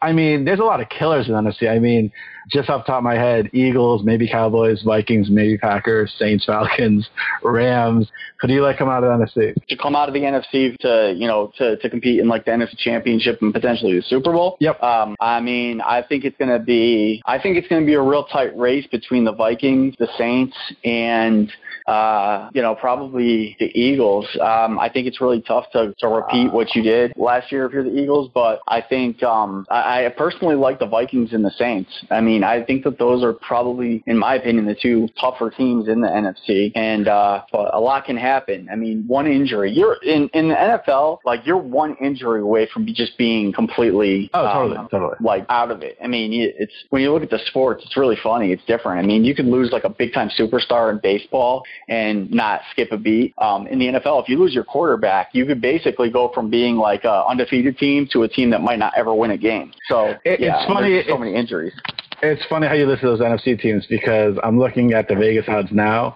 [0.04, 1.70] I mean, there's a lot of killers in NFC.
[1.70, 2.12] I mean,
[2.52, 7.10] just off the top of my head, Eagles, maybe Cowboys, Vikings, maybe Packers, Saints, Falcons,
[7.44, 8.10] Rams.
[8.42, 9.54] Who do you like come out of the NFC?
[9.70, 12.52] To come out of the NFC to you know to to compete in like the
[12.52, 14.58] NFC Championship and potentially the Super Bowl.
[14.60, 14.84] Yep.
[14.84, 17.94] Um, I mean, I think it's going to be I think it's going to be
[17.94, 21.50] a real tight race between the Vikings, the Saints, and
[21.88, 24.26] uh, you know, probably the Eagles.
[24.42, 27.74] Um, I think it's really tough to, to repeat what you did last year if
[27.74, 31.52] you're the Eagles, but I think um, I, I personally like the Vikings and the
[31.52, 31.90] Saints.
[32.10, 35.88] I mean, I think that those are probably, in my opinion, the two tougher teams
[35.88, 38.70] in the NFC, and uh, but a lot can happen.
[38.72, 42.86] I mean, one injury, you're in in the NFL, like you're one injury away from
[42.94, 45.16] just being completely Oh, totally, um, totally.
[45.22, 45.98] like out of it.
[46.04, 48.52] I mean, it's when you look at the sports, it's really funny.
[48.52, 49.00] It's different.
[49.04, 52.92] I mean, you could lose like a big time superstar in baseball and not skip
[52.92, 53.34] a beat.
[53.38, 56.78] Um, in the NFL, if you lose your quarterback, you could basically go from being
[56.78, 59.72] like a undefeated team to a team that might not ever win a game.
[59.88, 61.74] So It- yeah, it's funny, so it- many injuries.
[62.22, 65.72] It's funny how you list those NFC teams because I'm looking at the Vegas odds
[65.72, 66.16] now.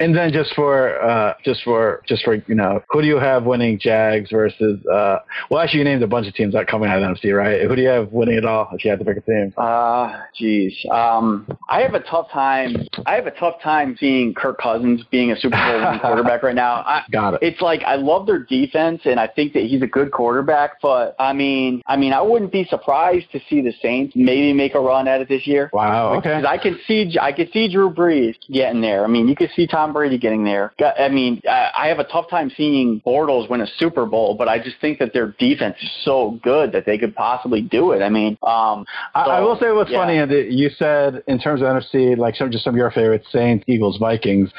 [0.00, 3.44] And then just for uh, just for just for you know, who do you have
[3.44, 4.84] winning Jags versus?
[4.86, 5.18] Uh,
[5.50, 7.62] well, actually, you named a bunch of teams that coming out of the NFC, right?
[7.62, 8.68] Who do you have winning it all?
[8.72, 10.74] If you had to pick a team, Uh, geez.
[10.90, 12.76] Um, I have a tough time.
[13.06, 16.74] I have a tough time seeing Kirk Cousins being a Super Bowl quarterback right now.
[16.86, 17.40] I, got it.
[17.42, 21.16] it's like I love their defense and I think that he's a good quarterback, but
[21.18, 24.80] I mean, I mean, I wouldn't be surprised to see the Saints maybe make a
[24.80, 25.70] run at it this year.
[25.72, 26.14] Wow.
[26.14, 26.28] Okay.
[26.28, 29.04] Because I can see, I can see Drew Brees getting there.
[29.04, 30.72] I mean, you could see Tom Brady getting there.
[30.98, 34.48] I mean, I I have a tough time seeing Bortles win a Super Bowl, but
[34.48, 38.02] I just think that their defense is so good that they could possibly do it.
[38.02, 38.84] I mean, um,
[39.14, 39.98] I, I will say what's yeah.
[39.98, 40.48] funny, Andy.
[40.50, 43.98] You said in terms of NFC, like some just some of your favorites, Saints, Eagles,
[43.98, 44.50] Vikings.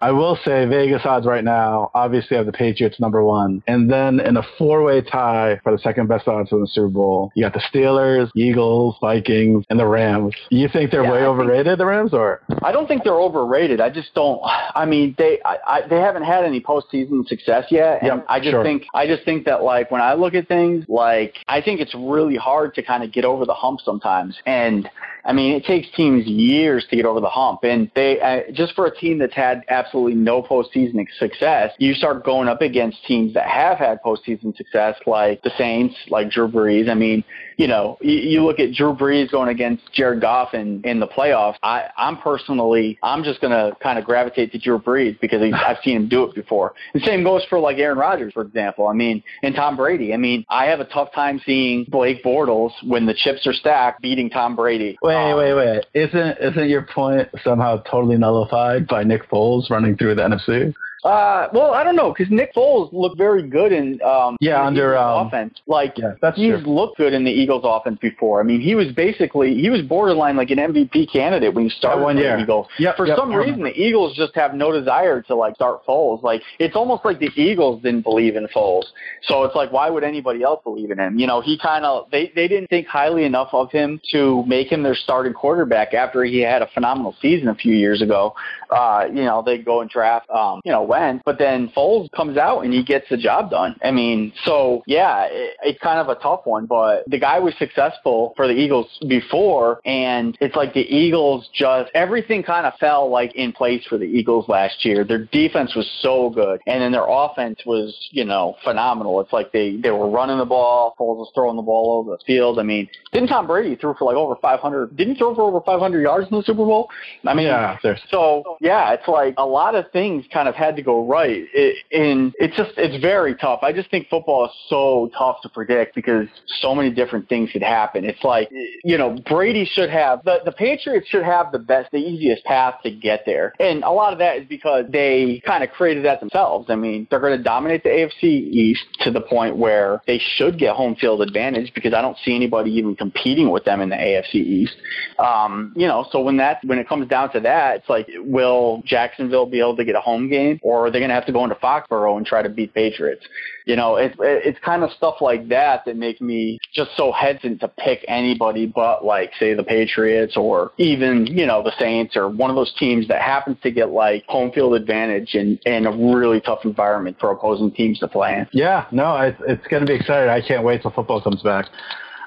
[0.00, 4.20] I will say Vegas odds right now obviously have the Patriots number one, and then
[4.20, 7.52] in a four-way tie for the second best odds in the Super Bowl, you got
[7.52, 10.34] the Steelers, Eagles, Vikings, and the Rams.
[10.50, 13.20] You think they're Yeah, way I think- overrated, the Rams, or I don't think they're
[13.20, 13.80] overrated.
[13.80, 14.40] I just don't.
[14.44, 18.38] I mean, they I, I, they haven't had any postseason success yet, and Yep, I
[18.38, 18.62] just sure.
[18.62, 21.94] think I just think that like when I look at things, like I think it's
[21.96, 24.36] really hard to kind of get over the hump sometimes.
[24.46, 24.88] And
[25.28, 28.74] I mean, it takes teams years to get over the hump, and they uh, just
[28.74, 33.34] for a team that's had absolutely no postseason success, you start going up against teams
[33.34, 36.88] that have had postseason success, like the Saints, like Drew Brees.
[36.88, 37.22] I mean,
[37.58, 41.08] you know, you, you look at Drew Brees going against Jared Goff in, in the
[41.08, 41.56] playoffs.
[41.62, 45.52] I, I'm personally, I'm just going to kind of gravitate to Drew Brees because he's,
[45.54, 46.74] I've seen him do it before.
[46.94, 48.86] The same goes for like Aaron Rodgers, for example.
[48.86, 50.14] I mean, and Tom Brady.
[50.14, 54.02] I mean, I have a tough time seeing Blake Bortles when the chips are stacked
[54.02, 54.96] beating Tom Brady.
[55.02, 55.86] Wait, um, wait, wait.
[55.94, 60.72] Isn't isn't your point somehow totally nullified by Nick Foles running through the NFC?
[61.04, 64.66] Uh, well, I don't know because Nick Foles looked very good in um yeah in
[64.66, 65.54] under um, offense.
[65.66, 66.74] Like yeah, that's he's true.
[66.74, 68.40] looked good in the Eagles offense before.
[68.40, 72.02] I mean, he was basically he was borderline like an MVP candidate when he started
[72.02, 72.36] one year.
[72.36, 72.66] the Eagles.
[72.78, 76.22] Yep, For yep, some reason, the Eagles just have no desire to like start Foles.
[76.22, 78.84] Like it's almost like the Eagles didn't believe in Foles.
[79.22, 81.18] So it's like why would anybody else believe in him?
[81.18, 84.70] You know, he kind of they they didn't think highly enough of him to make
[84.72, 88.34] him their starting quarterback after he had a phenomenal season a few years ago.
[88.70, 92.36] Uh, you know, they go and draft um, you know, Wentz, but then Foles comes
[92.36, 93.76] out and he gets the job done.
[93.82, 97.54] I mean, so yeah, it, it's kind of a tough one, but the guy was
[97.58, 103.10] successful for the Eagles before, and it's like the Eagles just everything kind of fell
[103.10, 105.04] like in place for the Eagles last year.
[105.04, 109.20] Their defense was so good, and then their offense was you know phenomenal.
[109.20, 112.24] It's like they they were running the ball, Foles was throwing the ball over the
[112.24, 112.58] field.
[112.58, 114.96] I mean, didn't Tom Brady threw for like over 500?
[114.96, 116.88] Didn't he throw for over 500 yards in the Super Bowl?
[117.24, 117.78] I mean, yeah,
[118.10, 121.44] so yeah, it's like a lot of things kind of had to go right.
[121.52, 123.60] It, and it's just it's very tough.
[123.62, 126.26] I just think football is so tough to predict because
[126.60, 128.04] so many different things could happen.
[128.04, 128.50] It's like
[128.84, 132.74] you know Brady should have the the Patriots should have the best, the easiest path
[132.82, 136.20] to get there, and a lot of that is because they kind of created that
[136.20, 136.66] themselves.
[136.68, 140.58] I mean, they're going to dominate the AFC East to the point where they should
[140.58, 143.96] get home field advantage because I don't see anybody even competing with them in the
[143.96, 144.74] AFC East.
[145.18, 148.47] Um, you know, so when that when it comes down to that, it's like will
[148.84, 151.32] Jacksonville be able to get a home game, or are they going to have to
[151.32, 153.24] go into Foxborough and try to beat Patriots?
[153.66, 157.60] You know, it's it's kind of stuff like that that make me just so hesitant
[157.60, 162.28] to pick anybody but like say the Patriots or even you know the Saints or
[162.28, 165.90] one of those teams that happens to get like home field advantage and and a
[165.90, 168.48] really tough environment for opposing teams to play in.
[168.52, 170.30] Yeah, no, it's, it's going to be exciting.
[170.30, 171.66] I can't wait till football comes back.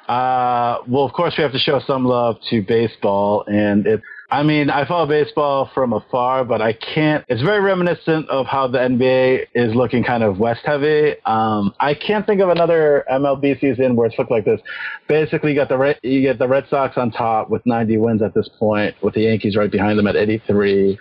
[0.08, 4.44] Uh, well, of course, we have to show some love to baseball, and it's I
[4.44, 7.26] mean, I follow baseball from afar, but I can't.
[7.28, 11.16] It's very reminiscent of how the NBA is looking kind of West heavy.
[11.26, 14.62] Um, I can't think of another MLB season where it's looked like this.
[15.10, 18.22] Basically, you got the Red, you get the Red Sox on top with 90 wins
[18.22, 20.98] at this point, with the Yankees right behind them at 83.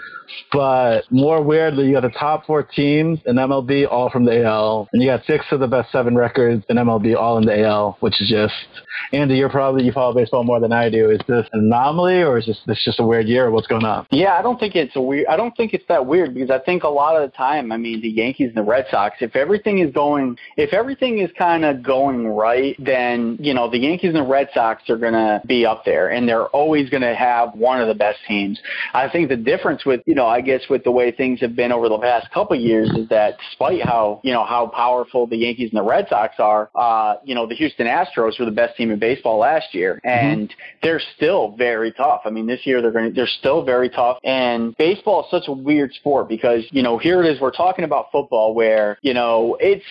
[0.50, 4.88] But more weirdly, you got the top four teams in MLB all from the AL,
[4.92, 7.96] and you got six of the best seven records in MLB all in the AL,
[8.00, 8.82] which is just.
[9.12, 11.10] Andy, you're probably you follow baseball more than I do.
[11.10, 13.46] Is this an anomaly, or is this, this just a weird year?
[13.46, 14.06] Or what's going on?
[14.10, 15.26] Yeah, I don't think it's a weird.
[15.26, 17.76] I don't think it's that weird because I think a lot of the time, I
[17.76, 21.64] mean, the Yankees and the Red Sox, if everything is going, if everything is kind
[21.64, 25.40] of going right, then you know the Yankees and the Red Sox are going to
[25.46, 28.60] be up there, and they're always going to have one of the best teams.
[28.94, 31.72] I think the difference with you know, I guess with the way things have been
[31.72, 35.36] over the past couple of years is that despite how you know how powerful the
[35.36, 38.76] Yankees and the Red Sox are, uh, you know, the Houston Astros were the best
[38.76, 40.78] team in baseball last year, and mm-hmm.
[40.82, 42.22] they're still very tough.
[42.24, 44.18] I mean, this year they're going to they're still very tough.
[44.24, 47.84] And baseball is such a weird sport because, you know, here it is, we're talking
[47.84, 49.84] about football where, you know, it's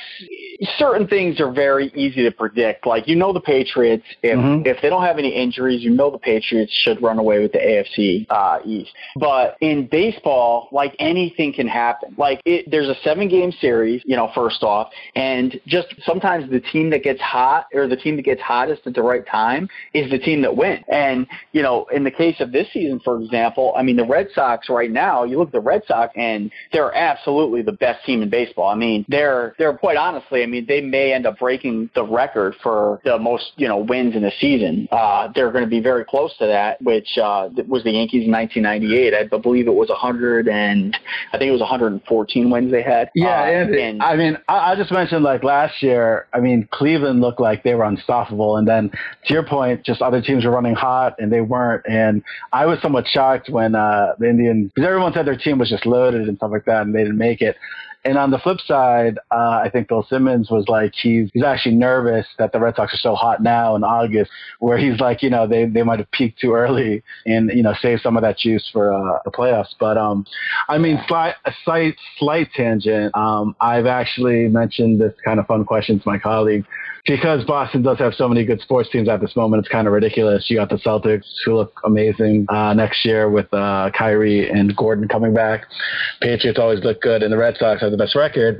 [0.78, 2.86] certain things are very easy to predict.
[2.86, 4.66] Like, you know, the Patriots, if, mm-hmm.
[4.66, 7.60] if they don't have any injuries, you know, the Patriots should run away with the
[7.60, 8.92] AFC uh, East.
[9.16, 12.16] But in baseball, like anything can happen.
[12.18, 16.60] Like, it, there's a seven game series, you know, first off, and just sometimes the
[16.60, 20.10] team that gets hot or the team that gets hottest at the right time is
[20.12, 20.84] the team that wins.
[20.92, 24.28] And, you know, in the case of this season, for example, I mean, the Red
[24.34, 28.22] Sox right now, you look at the Red Sox and they're absolutely the best team
[28.22, 28.70] in baseball.
[28.70, 32.56] I mean, they're, they're quite honestly, I mean, they may end up breaking the record
[32.62, 34.88] for the most, you know, wins in a season.
[34.92, 38.32] Uh, they're going to be very close to that, which, uh, was the Yankees in
[38.32, 39.14] 1998.
[39.14, 40.98] I believe it was 100 and
[41.34, 43.10] I think it was 114 wins they had.
[43.16, 43.42] Yeah.
[43.42, 47.22] Uh, and, and, I mean, I, I just mentioned like last year, I mean, Cleveland
[47.22, 48.58] looked like they were unstoppable.
[48.58, 51.84] And then to your point, just other teams were running hot and they weren't.
[51.88, 52.24] And
[52.54, 55.86] I was somewhat shocked when uh, the Indians, because everyone said their team was just
[55.86, 57.58] loaded and stuff like that, and they didn't make it.
[58.06, 61.76] And on the flip side, uh, I think Bill Simmons was like he's he's actually
[61.76, 65.30] nervous that the Red Sox are so hot now in August, where he's like you
[65.30, 68.38] know they they might have peaked too early and you know save some of that
[68.38, 69.76] juice for uh, the playoffs.
[69.78, 70.26] But um,
[70.70, 73.16] I mean, slight slight slight tangent.
[73.18, 76.66] Um, I've actually mentioned this kind of fun question to my colleagues
[77.06, 79.94] because Boston does have so many good sports teams at this moment, it's kind of
[79.94, 80.46] ridiculous.
[80.50, 85.08] You got the Celtics who look amazing uh, next year with uh, Kyrie and Gordon
[85.08, 85.66] coming back.
[86.22, 88.60] Patriots always look good, and the Red Sox have the best record.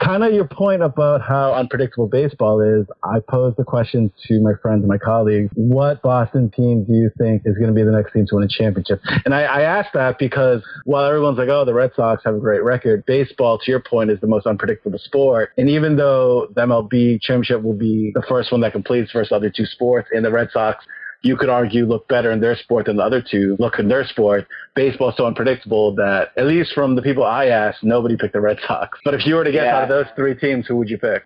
[0.00, 2.86] Kind of your point about how unpredictable baseball is.
[3.04, 7.10] I posed the question to my friends and my colleagues: What Boston team do you
[7.18, 9.00] think is going to be the next team to win a championship?
[9.24, 12.40] And I, I asked that because while everyone's like, "Oh, the Red Sox have a
[12.40, 15.50] great record," baseball, to your point, is the most unpredictable sport.
[15.56, 19.50] And even though the MLB championship will be the first one that completes versus other
[19.54, 20.84] two sports, and the Red Sox
[21.22, 24.04] you could argue look better in their sport than the other two look in their
[24.06, 24.46] sport.
[24.74, 28.42] Baseball is so unpredictable that, at least from the people I asked, nobody picked the
[28.42, 28.98] Red Sox.
[29.06, 29.76] But if you were to guess Yeah.
[29.78, 31.24] out of those three teams, who would you pick?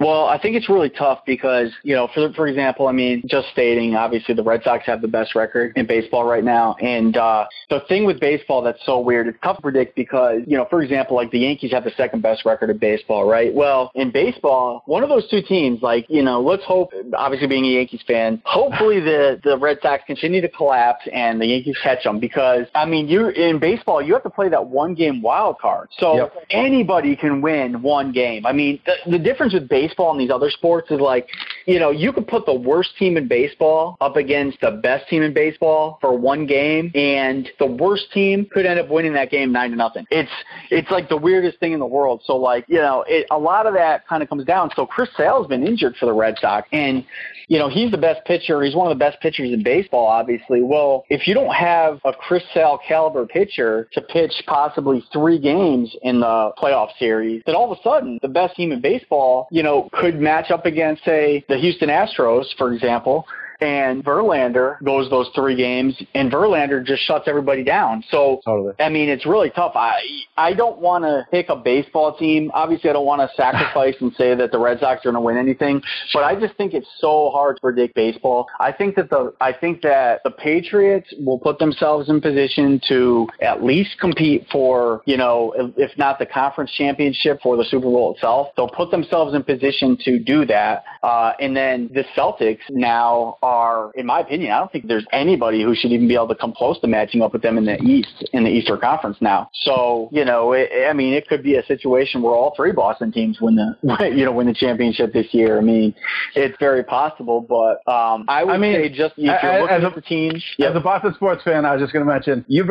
[0.00, 3.48] Well, I think it's really tough because, you know, for for example, I mean, just
[3.48, 6.74] stating, obviously the Red Sox have the best record in baseball right now.
[6.80, 10.56] And uh, the thing with baseball that's so weird, it's tough to predict because, you
[10.56, 13.54] know, for example, like the Yankees have the second best record in baseball, right?
[13.54, 17.64] Well, in baseball, one of those two teams, like, you know, let's hope, obviously being
[17.64, 22.02] a Yankees fan, hopefully the, the Red Sox continue to collapse and the Yankees catch
[22.02, 25.58] them because, I mean, you're in baseball, you have to play that one game wild
[25.58, 25.88] card.
[25.98, 26.32] So Yep.
[26.50, 28.44] anybody can win one game.
[28.44, 31.28] I mean, the, the difference with baseball and these other sports is like,
[31.66, 35.22] you know, you could put the worst team in baseball up against the best team
[35.22, 39.52] in baseball for one game, and the worst team could end up winning that game
[39.52, 40.06] nine to nothing.
[40.10, 40.30] It's
[40.70, 42.22] it's like the weirdest thing in the world.
[42.24, 44.70] So like, you know, it, a lot of that kind of comes down.
[44.76, 47.04] So Chris Sale's been injured for the Red Sox, and
[47.48, 48.62] you know, he's the best pitcher.
[48.62, 50.62] He's one of the best pitchers in baseball, obviously.
[50.62, 55.94] Well, if you don't have a Chris Sale caliber pitcher to pitch possibly three games
[56.02, 59.62] in the playoff series, then all of a sudden the best team in baseball, you
[59.62, 63.26] know, could match up against, say, the Houston Astros, for example.
[63.60, 68.04] And Verlander goes those three games, and Verlander just shuts everybody down.
[68.10, 68.74] So Totally.
[68.78, 69.72] I mean, it's really tough.
[69.74, 70.00] I
[70.36, 72.50] I don't want to pick a baseball team.
[72.54, 75.20] Obviously, I don't want to sacrifice and say that the Red Sox are going to
[75.20, 75.80] win anything.
[76.12, 78.46] But I just think it's so hard to predict baseball.
[78.60, 83.28] I think that the I think that the Patriots will put themselves in position to
[83.40, 87.86] at least compete for you know if if not the conference championship for the Super
[87.86, 88.48] Bowl itself.
[88.56, 90.84] They'll put themselves in position to do that.
[91.02, 95.62] Uh, and then the Celtics now are, in my opinion, I don't think there's anybody
[95.62, 97.80] who should even be able to come close to matching up with them in the
[97.82, 99.50] East, in the Eastern Conference now.
[99.52, 103.12] So, you know, it, I mean, it could be a situation where all three Boston
[103.12, 105.58] teams win the, you know, win the championship this year.
[105.58, 105.94] I mean,
[106.34, 109.82] it's very possible, but um, I would I mean, say just if you're looking as
[109.82, 112.44] a- at the teams, As a Boston sports fan, I was just going to mention
[112.48, 112.70] you.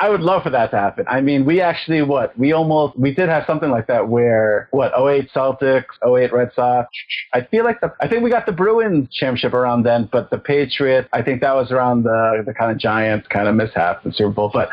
[0.00, 1.04] I would love for that to happen.
[1.08, 4.92] I mean, we actually what we almost we did have something like that where what
[4.96, 6.88] 08 Celtics, 08 Red Sox.
[7.32, 10.38] I feel like the I think we got the Bruins championship around then, but the
[10.38, 11.08] Patriots.
[11.12, 14.30] I think that was around the the kind of Giants kind of mishap in Super
[14.30, 14.50] Bowl.
[14.52, 14.68] But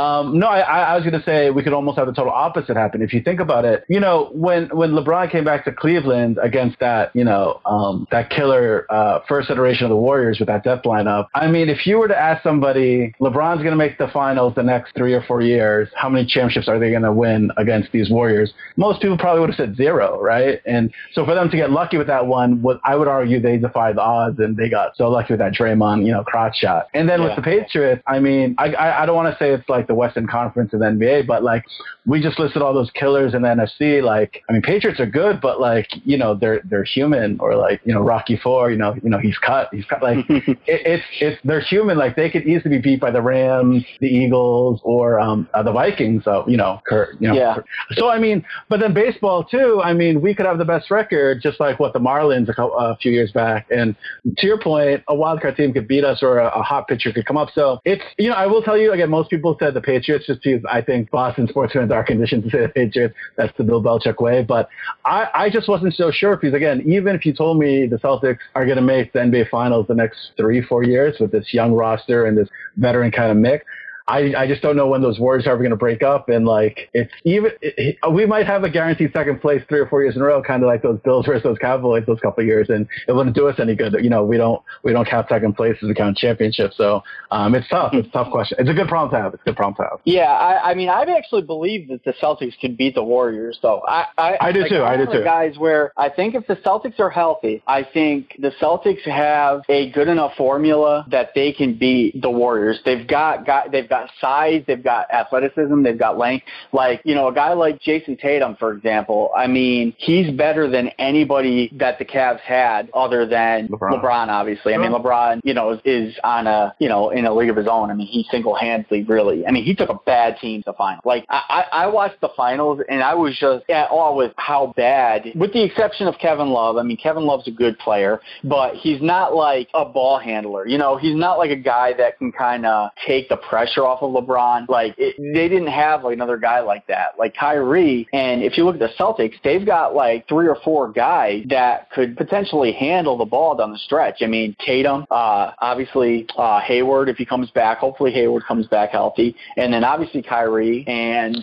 [0.00, 2.32] um, no, I, I I was going to say we could almost have the total
[2.32, 3.84] opposite happen if you think about it.
[3.88, 8.30] You know, when when LeBron came back to Cleveland against that you know um, that
[8.30, 11.26] killer uh, first iteration of the Warriors with that depth lineup.
[11.34, 14.62] I mean, if you were to ask somebody, LeBron's going to make the finals the
[14.62, 15.88] next three or four years.
[15.94, 18.52] How many championships are they going to win against these Warriors?
[18.76, 20.60] Most people probably would have said zero, right?
[20.66, 23.56] And so for them to get lucky with that one, what I would argue they
[23.56, 26.86] defied the odds and they got so lucky with that Draymond, you know, crotch shot.
[26.94, 27.28] And then Yeah.
[27.28, 29.94] with the Patriots, I mean, I I, I don't want to say it's like the
[29.94, 31.64] Western Conference of the NBA, but like
[32.06, 34.02] we just listed all those killers in the NFC.
[34.02, 37.38] Like, I mean, Patriots are good, but like, you know, they're they're human.
[37.40, 40.02] Or like, you know, Rocky Four, you know, you know, he's cut, he's cut.
[40.02, 41.96] Like, it, it's it's they're human.
[41.98, 45.72] Like, they could easily be beat by the Rams, the Eagles, or um uh, the
[45.72, 46.24] Vikings.
[46.24, 47.34] So you know, Kurt, you know.
[47.34, 47.56] Yeah.
[47.92, 49.80] So I mean, but then baseball too.
[49.82, 52.76] I mean, we could have the best record, just like what the Marlins a, couple,
[52.76, 53.66] a few years back.
[53.70, 53.94] And
[54.38, 57.12] to your point, a wild card team could beat us, or a, a hot pitcher
[57.12, 57.48] could come up.
[57.54, 59.10] So it's you know, I will tell you again.
[59.10, 62.50] Most people said the Patriots just because I think Boston sports fans are conditioned to
[62.50, 63.14] say the Patriots.
[63.36, 64.42] That's the Bill Belichick way.
[64.42, 64.68] But
[65.04, 68.38] I, I just wasn't so sure because again, even if you told me the Celtics
[68.54, 71.72] are going to make the NBA Finals the next three, four years with this young
[71.72, 73.64] roster and this veteran kind of mix.
[74.08, 76.28] I, I just don't know when those Warriors are ever going to break up.
[76.28, 79.86] And like, it's even, it, it- we might have a guaranteed second place three or
[79.86, 82.42] four years in a row, kind of like those Bills versus those Cowboys those couple
[82.42, 82.68] of years.
[82.68, 83.94] And it wouldn't do us any good.
[84.00, 86.76] You know, we don't, we don't count second place as we count championships.
[86.76, 87.94] So, um, it's tough.
[87.94, 88.58] It's a tough question.
[88.60, 89.34] It's a good problem to have.
[89.34, 90.00] It's a good problem to have.
[90.04, 93.82] Yeah, I, I mean, I actually believe that the Celtics could beat the Warriors, though.
[93.86, 95.24] I, I, I do like, too, I do one of the too.
[95.24, 99.90] Guys, where I think if the Celtics are healthy, I think the Celtics have a
[99.92, 102.80] good enough formula that they can beat the Warriors.
[102.84, 106.46] They've got, got they've got size, they've got athleticism, they've got length.
[106.72, 110.88] Like, you know, a guy like Jayson Tatum, for example, I mean, he's better than
[110.98, 114.74] anybody that the Cavs had other than LeBron, LeBron obviously.
[114.74, 117.56] I mean, LeBron, you know, is, is on a, you know, in a league of
[117.56, 117.90] his own.
[117.90, 121.02] I mean, he single-handedly really, I mean, he took a bad team to final.
[121.04, 125.26] Like, I, I watched the finals and I was just at awe with how bad,
[125.34, 126.76] with the exception of Kevin Love.
[126.76, 130.66] I mean, Kevin Love's a good player, but he's not like a ball handler.
[130.66, 134.02] You know, he's not like a guy that can kind of take the pressure off
[134.02, 134.68] of LeBron.
[134.68, 138.08] Like, it, they didn't have like another guy like that, like Kyrie.
[138.12, 141.90] And if you look at the Celtics, they've got like three or four guys that
[141.90, 144.22] could potentially handle the ball down the stretch.
[144.22, 147.78] I mean, Tatum, uh, obviously uh, Hayward if he comes back.
[147.78, 151.36] Hopefully Hayward comes back healthy, and then obviously Kyrie, and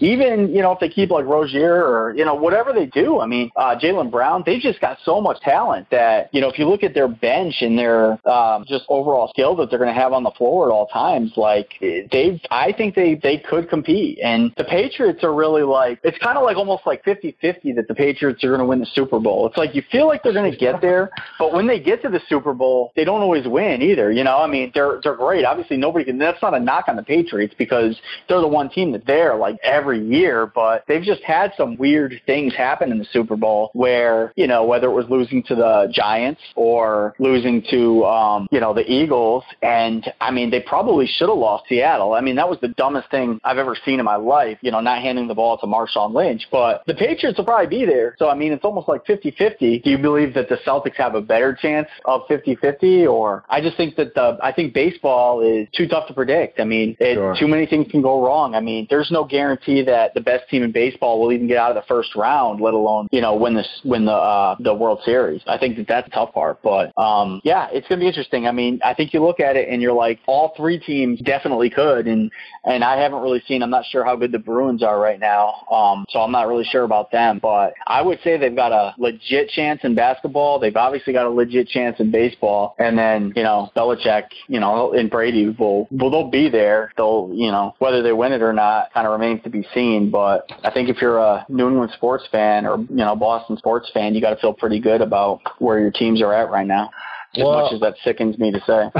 [0.00, 3.20] even you know if they keep like Rozier or you know whatever they do.
[3.20, 6.58] I mean, uh, Jaylen Brown, they've just got so much talent that you know if
[6.58, 10.00] you look at their bench and their um, just overall skill that they're going to
[10.00, 11.70] have on the floor at all times, like
[12.10, 14.18] they've, I think they they could compete.
[14.22, 17.94] And the Patriots are really like it's kind of like almost like 50-50 that the
[17.94, 19.46] Patriots are going to win the Super Bowl.
[19.46, 22.08] It's like you feel like they're going to get there, but when they get to
[22.08, 24.12] the Super Bowl, they don't always win either.
[24.12, 25.44] You know, I mean, they're they're great.
[25.44, 26.18] Obviously, nobody can.
[26.18, 29.56] That's not a knock on the Patriots because they're the one team that's there like
[29.62, 34.32] every year, but they've just had some weird things happen in the Super Bowl where
[34.36, 38.72] you know whether it was losing to the Giants or losing to um, you know
[38.74, 42.14] the Eagles, and I mean they probably should have lost Seattle.
[42.14, 44.58] I mean that was the dumbest thing I've ever seen in my life.
[44.60, 47.84] You know, not handing the ball to Marshawn Lynch, but the Patriots will probably be
[47.84, 48.16] there.
[48.18, 49.82] So I mean it's almost like 50-50.
[49.82, 53.76] Do you believe that the Celtics have a better chance of 50-50, or I just
[53.76, 56.60] think that the I think baseball is too tough to predict.
[56.60, 57.34] I mean, it, sure.
[57.38, 58.54] too many things can go wrong.
[58.54, 61.70] I mean, there's no guarantee that the best team in baseball will even get out
[61.70, 65.00] of the first round, let alone you know win this win the uh, the World
[65.04, 65.42] Series.
[65.46, 66.62] I think that that's the tough part.
[66.62, 68.46] But um, yeah, it's gonna be interesting.
[68.46, 71.63] I mean, I think you look at it and you're like, all three teams definitely
[71.70, 72.30] could, and
[72.64, 73.62] and I haven't really seen.
[73.62, 76.64] I'm not sure how good the Bruins are right now, um, so I'm not really
[76.64, 77.38] sure about them.
[77.42, 80.58] But I would say they've got a legit chance in basketball.
[80.58, 84.92] They've obviously got a legit chance in baseball, and then you know Belichick, you know,
[84.92, 86.92] and Brady will will they'll be there.
[86.96, 90.10] They'll you know whether they win it or not kind of remains to be seen.
[90.10, 93.90] But I think if you're a New England sports fan or you know Boston sports
[93.92, 96.90] fan, you got to feel pretty good about where your teams are at right now
[97.36, 98.90] as well, much as that sickens me to say.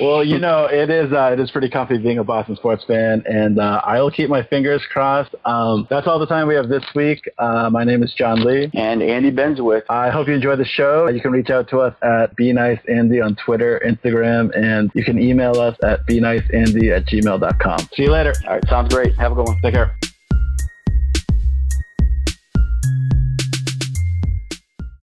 [0.04, 3.22] well, you know, it is uh, it is pretty comfy being a Boston sports fan,
[3.26, 5.34] and uh, I'll keep my fingers crossed.
[5.44, 7.28] Um, that's all the time we have this week.
[7.38, 9.82] Uh, my name is John Lee and Andy Benswith.
[9.88, 11.08] I hope you enjoyed the show.
[11.08, 15.04] You can reach out to us at Be Nice Andy on Twitter, Instagram, and you
[15.04, 17.78] can email us at be nice andy at gmail.com.
[17.94, 18.34] See you later.
[18.46, 19.14] All right, sounds great.
[19.16, 19.60] Have a good one.
[19.60, 19.96] Take care.